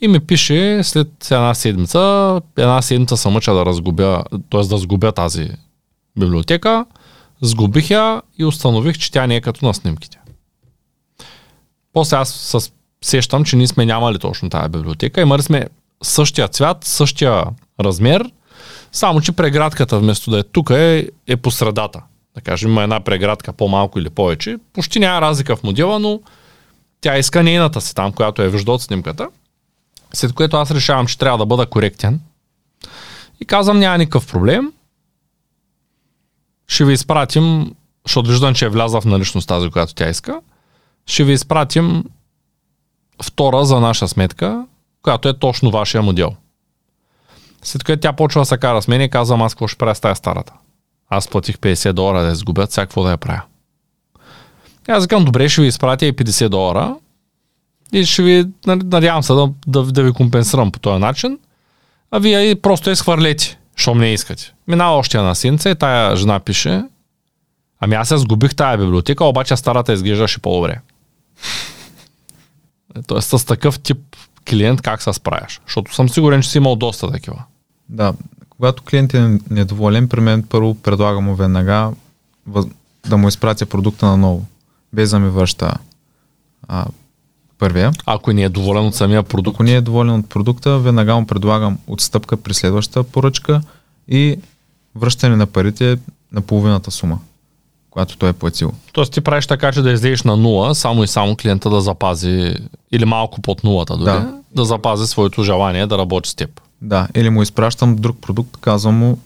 [0.00, 4.60] И ми пише след една седмица, една седмица се мъча да разгубя, т.е.
[4.60, 5.50] да сгубя тази
[6.18, 6.86] библиотека.
[7.40, 10.18] Сгубих я и установих, че тя не е като на снимките.
[11.92, 12.56] После аз
[13.04, 15.20] сещам, че ние сме нямали точно тази библиотека.
[15.20, 15.66] Имали сме
[16.02, 17.44] същия цвят, същия
[17.80, 18.30] размер,
[18.96, 22.02] само че преградката вместо да е тук е, е по средата.
[22.34, 24.56] Да кажем, има една преградка по-малко или повече.
[24.72, 26.20] Почти няма разлика в модела, но
[27.00, 29.28] тя иска нейната си там, която е вижда от снимката.
[30.12, 32.20] След което аз решавам, че трябва да бъда коректен.
[33.40, 34.72] И казвам, няма никакъв проблем.
[36.68, 37.74] ще ви изпратим,
[38.06, 40.40] защото виждам, че е влязла в наличност тази, която тя иска,
[41.06, 42.04] ще ви изпратим
[43.22, 44.66] втора за наша сметка,
[45.02, 46.36] която е точно вашия модел.
[47.66, 49.94] След което тя почва да се кара с мен и казвам аз какво ще правя
[49.94, 50.52] с тази старата.
[51.10, 53.42] Аз платих 50 долара да я сгубят, сега какво да я правя.
[54.88, 56.96] И аз казвам, добре, ще ви изпратя и 50 долара
[57.92, 61.38] и ще ви, нали, надявам се да, да, да ви компенсирам по този начин,
[62.10, 64.54] а вие просто я схвърлете, щом не искате.
[64.68, 66.84] Минава още една синца и тая жена пише,
[67.80, 70.80] ами аз я сгубих тая библиотека, обаче старата изглеждаше по-добре.
[73.06, 73.98] Тоест с такъв тип
[74.50, 75.60] клиент как се справяш?
[75.66, 77.44] Защото съм сигурен, че си имал доста такива.
[77.88, 78.14] Да,
[78.48, 81.90] когато клиент е недоволен, при мен първо предлагам му веднага
[83.08, 84.44] да му изпратя продукта на ново,
[84.92, 85.74] без да ми връща
[86.68, 86.86] а,
[87.58, 87.92] първия.
[88.06, 89.54] Ако не е доволен от самия продукт?
[89.54, 93.60] Ако не е доволен от продукта, веднага му предлагам отстъпка при следващата поръчка
[94.08, 94.38] и
[94.94, 95.98] връщане на парите
[96.32, 97.18] на половината сума,
[97.90, 98.72] която той е платил.
[98.92, 102.56] Тоест ти правиш така, че да излезеш на нула, само и само клиента да запази,
[102.92, 106.60] или малко под нулата дори, да, да запази своето желание да работи с теб.
[106.82, 109.18] Да, или му изпращам друг продукт, казвам му,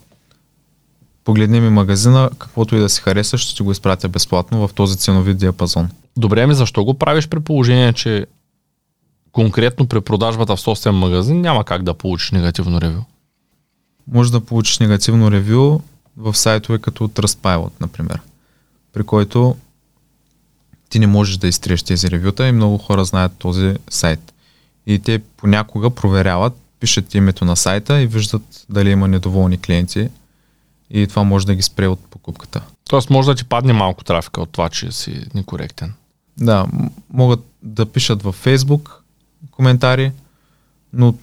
[1.24, 4.96] погледни ми магазина, каквото и да си хареса, ще ти го изпратя безплатно в този
[4.96, 5.88] ценови диапазон.
[6.16, 8.26] Добре, ми защо го правиш при положение, че
[9.32, 13.01] конкретно при продажбата в собствен магазин няма как да получиш негативно ревю?
[14.12, 15.80] Може да получиш негативно ревю
[16.16, 18.20] в сайтове като Trustpilot, например,
[18.92, 19.57] при който
[20.88, 24.32] ти не можеш да изтриеш тези ревюта и много хора знаят този сайт.
[24.86, 30.09] И те понякога проверяват, пишат името на сайта и виждат дали има недоволни клиенти
[30.91, 32.62] и това може да ги спре от покупката.
[32.89, 35.93] Тоест може да ти падне малко трафика от това, че си некоректен.
[36.39, 36.66] Да,
[37.12, 38.91] могат да пишат във Facebook
[39.51, 40.12] коментари,
[40.93, 41.14] но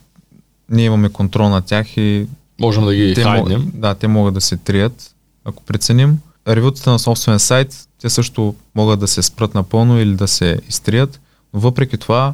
[0.70, 2.28] ние имаме контрол на тях и
[2.60, 3.62] Можем да ги те хайднем.
[3.62, 6.20] Мог, да, те могат да се трият, ако преценим.
[6.48, 11.22] Ревютата на собствен сайт, те също могат да се спрат напълно или да се изтрият,
[11.54, 12.34] но въпреки това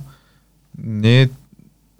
[0.78, 1.30] не е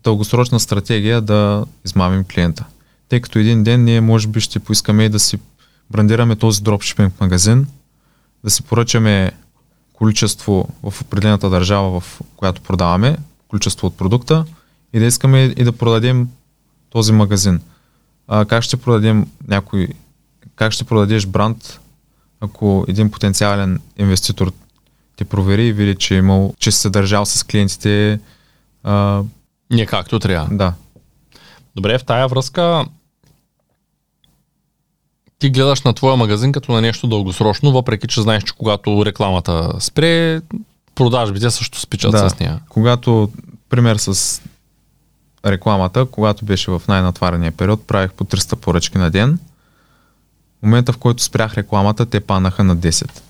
[0.04, 2.66] дългосрочна стратегия да измамим клиента.
[3.10, 5.40] Тъй като един ден ние може би ще поискаме и да си
[5.90, 7.68] брандираме този дропшипинг магазин,
[8.44, 9.32] да си поръчаме
[9.94, 14.46] количество в определената държава, в която продаваме, количество от продукта
[14.94, 16.30] и да искаме и да продадем
[16.90, 17.62] този магазин.
[18.28, 19.88] А, как ще продадем някой,
[20.56, 21.80] как ще продадеш бранд,
[22.40, 24.52] ако един потенциален инвеститор
[25.16, 28.20] те провери и види, че, е имал, че се държал с клиентите
[28.84, 29.24] а,
[29.74, 30.58] не както трябва.
[30.58, 30.74] Да.
[31.76, 32.86] Добре, в тая връзка
[35.40, 39.74] ти гледаш на твоя магазин като на нещо дългосрочно, въпреки че знаеш, че когато рекламата
[39.80, 40.42] спре,
[40.96, 42.30] продажбите също спичат да.
[42.30, 42.60] с нея.
[42.70, 43.32] Когато,
[43.70, 44.42] пример с
[45.46, 49.40] рекламата, когато беше в най-натварения период, правих по 300 поръчки на ден.
[50.60, 53.22] В момента, в който спрях рекламата, те панаха на 10.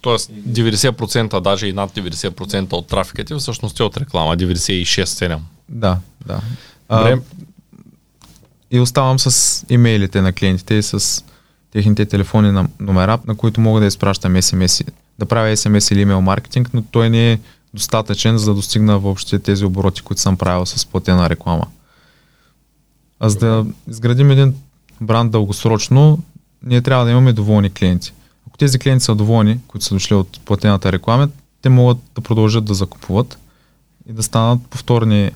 [0.00, 5.38] Тоест 90%, даже и над 90% от трафиката всъщност е от реклама, 96-7.
[5.68, 6.40] Да, да.
[6.88, 7.18] А,
[8.70, 11.24] и оставам с имейлите на клиентите и с
[11.72, 14.82] техните телефони на номера, на които мога да изпращам смс
[15.18, 17.38] да правя смс или имейл маркетинг, но той не е
[17.74, 21.66] достатъчен, за да достигна въобще тези обороти, които съм правил с платена реклама.
[23.20, 24.54] А за да изградим един
[25.00, 26.18] бранд дългосрочно,
[26.62, 28.12] ние трябва да имаме доволни клиенти.
[28.48, 31.28] Ако тези клиенти са доволни, които са дошли от платената реклама,
[31.62, 33.38] те могат да продължат да закупуват
[34.08, 35.30] и да станат повторни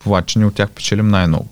[0.00, 0.38] купувачи.
[0.38, 1.48] Ние от тях печелим най-много.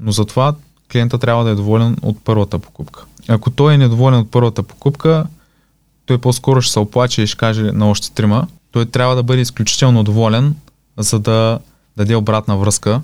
[0.00, 0.54] Но затова
[0.92, 3.04] клиента трябва да е доволен от първата покупка.
[3.28, 5.26] Ако той е недоволен от първата покупка,
[6.06, 8.46] той по-скоро ще се оплаче и ще каже на още трима.
[8.70, 10.56] Той трябва да бъде изключително доволен,
[10.98, 11.58] за да
[11.96, 13.02] даде обратна връзка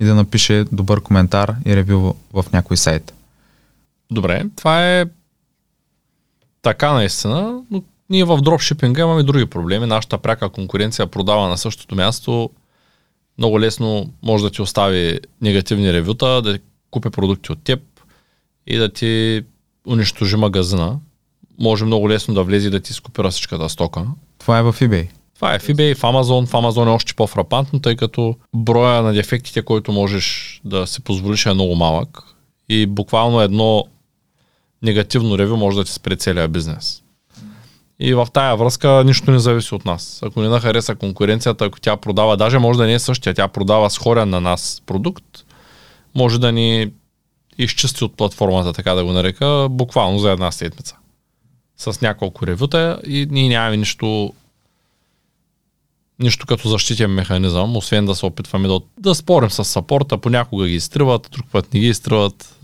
[0.00, 3.14] и да напише добър коментар и ревю в, в някой сайт.
[4.10, 5.04] Добре, това е
[6.62, 9.86] така наистина, но ние в дропшипинга имаме други проблеми.
[9.86, 12.50] Нашата пряка конкуренция продава на същото място.
[13.38, 16.58] Много лесно може да ти остави негативни ревюта, да
[16.90, 17.80] купи продукти от теб
[18.66, 19.42] и да ти
[19.88, 20.98] унищожи магазина.
[21.58, 24.06] Може много лесно да влезе и да ти скопира всичката стока.
[24.38, 25.08] Това е в eBay.
[25.34, 26.46] Това е в eBay, в Amazon.
[26.46, 31.46] В Amazon е още по-фрапантно, тъй като броя на дефектите, който можеш да си позволиш
[31.46, 32.22] е много малък.
[32.68, 33.84] И буквално едно
[34.82, 37.02] негативно ревю може да ти спре целия бизнес.
[38.00, 40.20] И в тая връзка нищо не зависи от нас.
[40.22, 43.90] Ако не хареса конкуренцията, ако тя продава, даже може да не е същия, тя продава
[43.90, 45.24] сходен на нас продукт,
[46.14, 46.92] може да ни
[47.58, 50.96] изчисти от платформата, така да го нарека, буквално за една седмица.
[51.76, 54.32] С няколко ревюта и ние нямаме нищо
[56.18, 60.74] нищо като защитен механизъм, освен да се опитваме да, да спорим с сапорта, понякога ги
[60.74, 62.58] изтриват, друг път не ги изтриват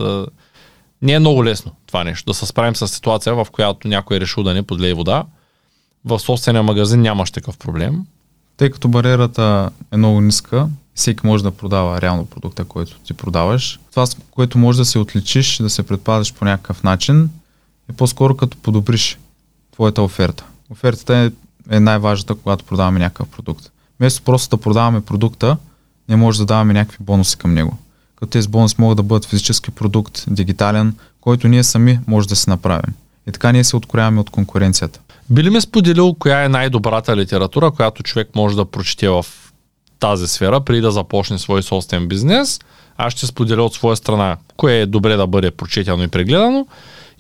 [1.03, 4.21] Не е много лесно това нещо, да се справим с ситуация, в която някой е
[4.21, 5.25] решил да не подлее вода.
[6.05, 8.07] В собствения магазин нямаш такъв проблем.
[8.57, 13.81] Тъй като бариерата е много ниска, всеки може да продава реално продукта, който ти продаваш.
[13.91, 17.31] Това, с което може да се отличиш, да се предпазиш по някакъв начин,
[17.91, 19.19] е по-скоро като подобриш
[19.73, 20.45] твоята оферта.
[20.71, 21.31] Офертата е,
[21.77, 23.71] е най-важната, когато продаваме някакъв продукт.
[23.99, 25.57] Вместо просто да продаваме продукта,
[26.09, 27.79] не може да даваме някакви бонуси към него.
[28.23, 32.51] Като тези бонуси могат да бъдат физически продукт, дигитален, който ние сами може да си
[32.51, 32.95] направим.
[33.29, 35.01] И така ние се открояваме от конкуренцията.
[35.31, 39.27] Би ли ми споделил коя е най-добрата литература, която човек може да прочете в
[40.01, 42.61] тази сфера, преди да започне свой собствен бизнес?
[42.97, 46.67] Аз ще споделя от своя страна, кое е добре да бъде прочетено и прегледано.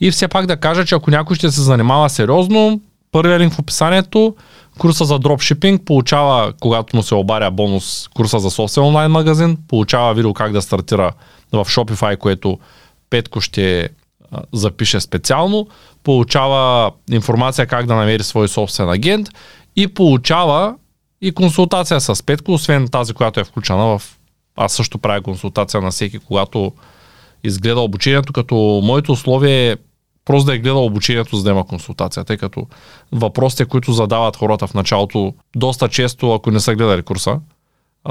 [0.00, 2.80] И все пак да кажа, че ако някой ще се занимава сериозно,
[3.12, 4.34] първият линк в описанието,
[4.78, 10.14] курса за дропшипинг, получава, когато му се обаря бонус, курса за собствен онлайн магазин, получава
[10.14, 11.12] видео как да стартира
[11.52, 12.58] в Shopify, което
[13.10, 13.88] Петко ще
[14.52, 15.68] запише специално,
[16.02, 19.28] получава информация как да намери свой собствен агент
[19.76, 20.74] и получава
[21.20, 24.02] и консултация с Петко, освен тази, която е включена в...
[24.56, 26.72] Аз също правя консултация на всеки, когато
[27.44, 29.76] изгледа обучението, като моето условие е
[30.24, 32.66] просто да е гледал обучението, за да има консултация, тъй като
[33.12, 37.40] въпросите, които задават хората в началото, доста често, ако не са гледали курса,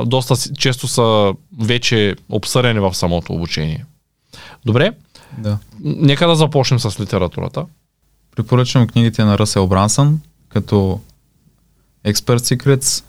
[0.05, 3.85] доста често са вече обсъдени в самото обучение.
[4.65, 4.91] Добре,
[5.37, 5.57] Да.
[5.79, 7.65] нека да започнем с литературата.
[8.35, 10.99] Препоръчвам книгите на Ръсел Брансън, като
[12.05, 13.03] Expert Secrets,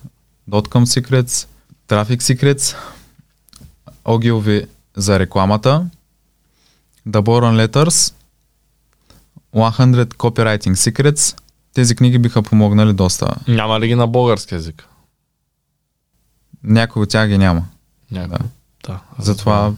[0.50, 1.48] Dotcom Secrets,
[1.88, 2.76] Traffic Secrets,
[4.04, 5.86] Ogilvy за рекламата,
[7.08, 8.14] The Boron Letters,
[9.54, 11.38] 100 Copywriting Secrets.
[11.74, 13.34] Тези книги биха помогнали доста.
[13.48, 14.88] Няма ли ги на български язик?
[16.62, 17.64] Някои от тях ги няма.
[18.10, 18.38] Някой.
[18.38, 18.44] Да.
[18.86, 19.00] Да.
[19.18, 19.72] Затова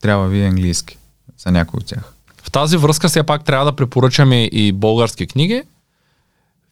[0.00, 0.98] трябва ви английски
[1.38, 2.12] за някои от тях.
[2.42, 5.62] В тази връзка все пак трябва да препоръчаме и български книги.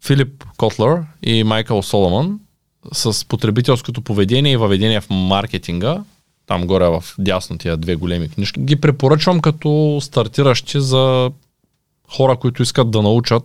[0.04, 2.40] Филип Котлер и Майкъл Соломон
[2.92, 6.04] с потребителското поведение и въведение в маркетинга,
[6.46, 11.30] там горе в дясно тия две големи книжки, ги препоръчвам като стартиращи за
[12.16, 13.44] хора, които искат да научат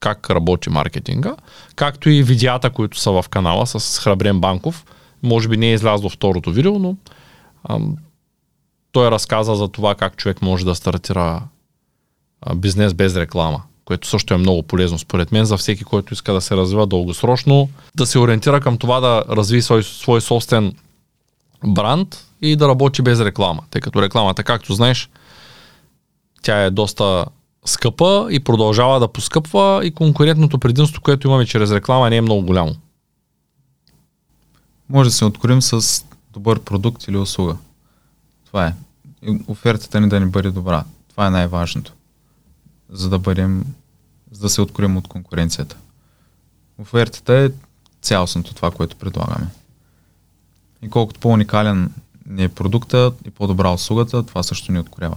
[0.00, 1.36] как работи маркетинга,
[1.74, 4.84] както и видеята, които са в канала с Храбрен Банков.
[5.22, 6.96] Може би не е излязло второто видео, но
[7.68, 7.96] ам,
[8.92, 11.42] той разказа за това как човек може да стартира
[12.56, 16.40] бизнес без реклама, което също е много полезно според мен за всеки, който иска да
[16.40, 20.72] се развива дългосрочно, да се ориентира към това да разви свой, свой собствен
[21.66, 25.10] бранд и да работи без реклама, тъй като рекламата, както знаеш,
[26.42, 27.24] тя е доста
[27.66, 32.42] скъпа и продължава да поскъпва и конкурентното предимство, което имаме чрез реклама не е много
[32.42, 32.76] голямо.
[34.88, 37.56] Може да се откроим с добър продукт или услуга.
[38.46, 38.74] Това е.
[39.48, 40.84] Офертата ни да ни бъде добра.
[41.08, 41.92] Това е най-важното.
[42.90, 43.64] За да бъдем,
[44.30, 45.76] за да се откроим от конкуренцията.
[46.78, 47.50] Офертата е
[48.02, 49.46] цялостното това, което предлагаме.
[50.82, 51.92] И колкото по-уникален
[52.26, 55.16] ни е продукта и по-добра услугата, това също ни откорява.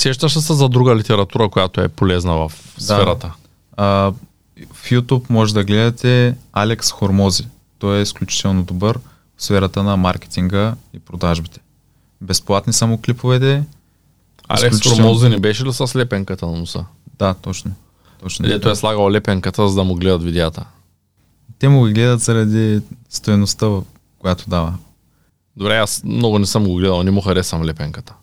[0.00, 3.32] Сещаш ли се за друга литература, която е полезна в сферата?
[3.76, 3.84] А,
[4.72, 7.46] в YouTube може да гледате Алекс Хормози.
[7.78, 8.98] Той е изключително добър
[9.36, 11.60] в сферата на маркетинга и продажбите.
[12.20, 13.64] Безплатни са му клиповете.
[14.48, 16.84] Алекс изключително- Ромози не беше ли с лепенката на носа?
[17.18, 17.72] Да, точно.
[18.20, 18.70] точно Дето така.
[18.70, 20.64] е слагал лепенката, за да му гледат видеята.
[21.58, 22.80] Те му ги гледат заради
[23.10, 23.68] стоеността,
[24.18, 24.74] която дава.
[25.56, 28.14] Добре, аз много не съм го гледал, не му харесвам лепенката.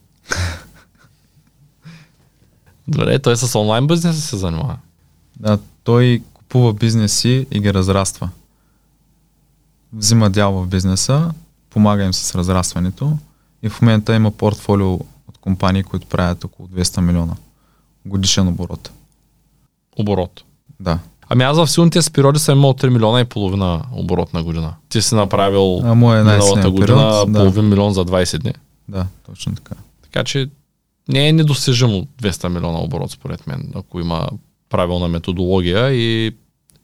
[2.88, 4.78] Добре, той с онлайн бизнеса се занимава.
[5.40, 8.30] Да, той купува бизнеси и ги разраства.
[9.94, 11.32] Взима дял в бизнеса,
[11.70, 13.18] помага им с разрастването
[13.64, 17.36] и в момента има портфолио от компании, които правят около 200 милиона
[18.06, 18.92] годишен оборот.
[20.00, 20.44] Оборот.
[20.80, 21.00] Да.
[21.30, 24.74] Ами аз в силните си периоди съм имал 3 милиона и половина оборот на година.
[24.90, 27.32] Ти си направил А е миналата година период.
[27.32, 28.54] Да, половин милион за 20 дни.
[28.88, 29.76] да, точно така.
[30.02, 30.50] Така че
[31.10, 34.28] не е недостижимо 200 милиона оборот според мен, ако има
[34.70, 36.36] правилна методология и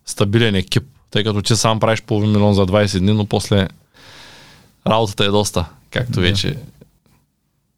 [0.05, 0.83] стабилен екип.
[1.11, 3.67] Тъй като ти сам правиш половин милион за 20 дни, но после
[4.87, 6.21] работата е доста, както Да.
[6.21, 6.57] вече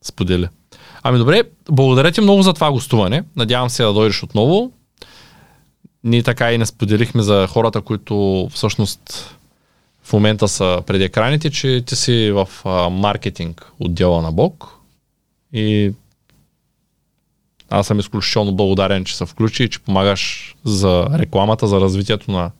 [0.02, 0.50] споделя.
[1.04, 3.24] Ами добре, благодаря ти много за това гостуване.
[3.36, 4.72] Надявам се да дойдеш отново.
[6.04, 9.36] Ние така и не споделихме за хората, които всъщност
[10.04, 12.48] в момента са пред екраните, че ти си в
[12.92, 14.70] маркетинг отдела на Бог
[15.54, 15.92] и
[17.70, 22.52] аз съм изключително благодарен, че се включи и че помагаш за рекламата, за развитието на,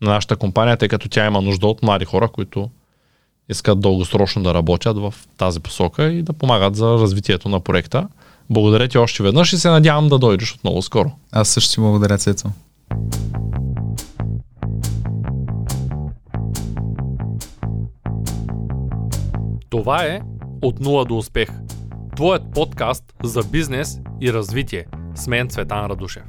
[0.00, 2.70] на нашата компания, тъй като тя има нужда от млади хора, които
[3.48, 8.08] искат дългосрочно да работят в тази посока и да помагат за развитието на проекта.
[8.50, 11.12] Благодаря ти още веднъж и се надявам да дойдеш отново скоро.
[11.32, 12.48] Аз също ти благодаря, Цецо.
[19.70, 20.20] Това е
[20.62, 21.48] От нула до успех.
[22.16, 24.86] Твоят подкаст за бизнес и развитие.
[25.14, 26.22] С мен Цветан Радушев.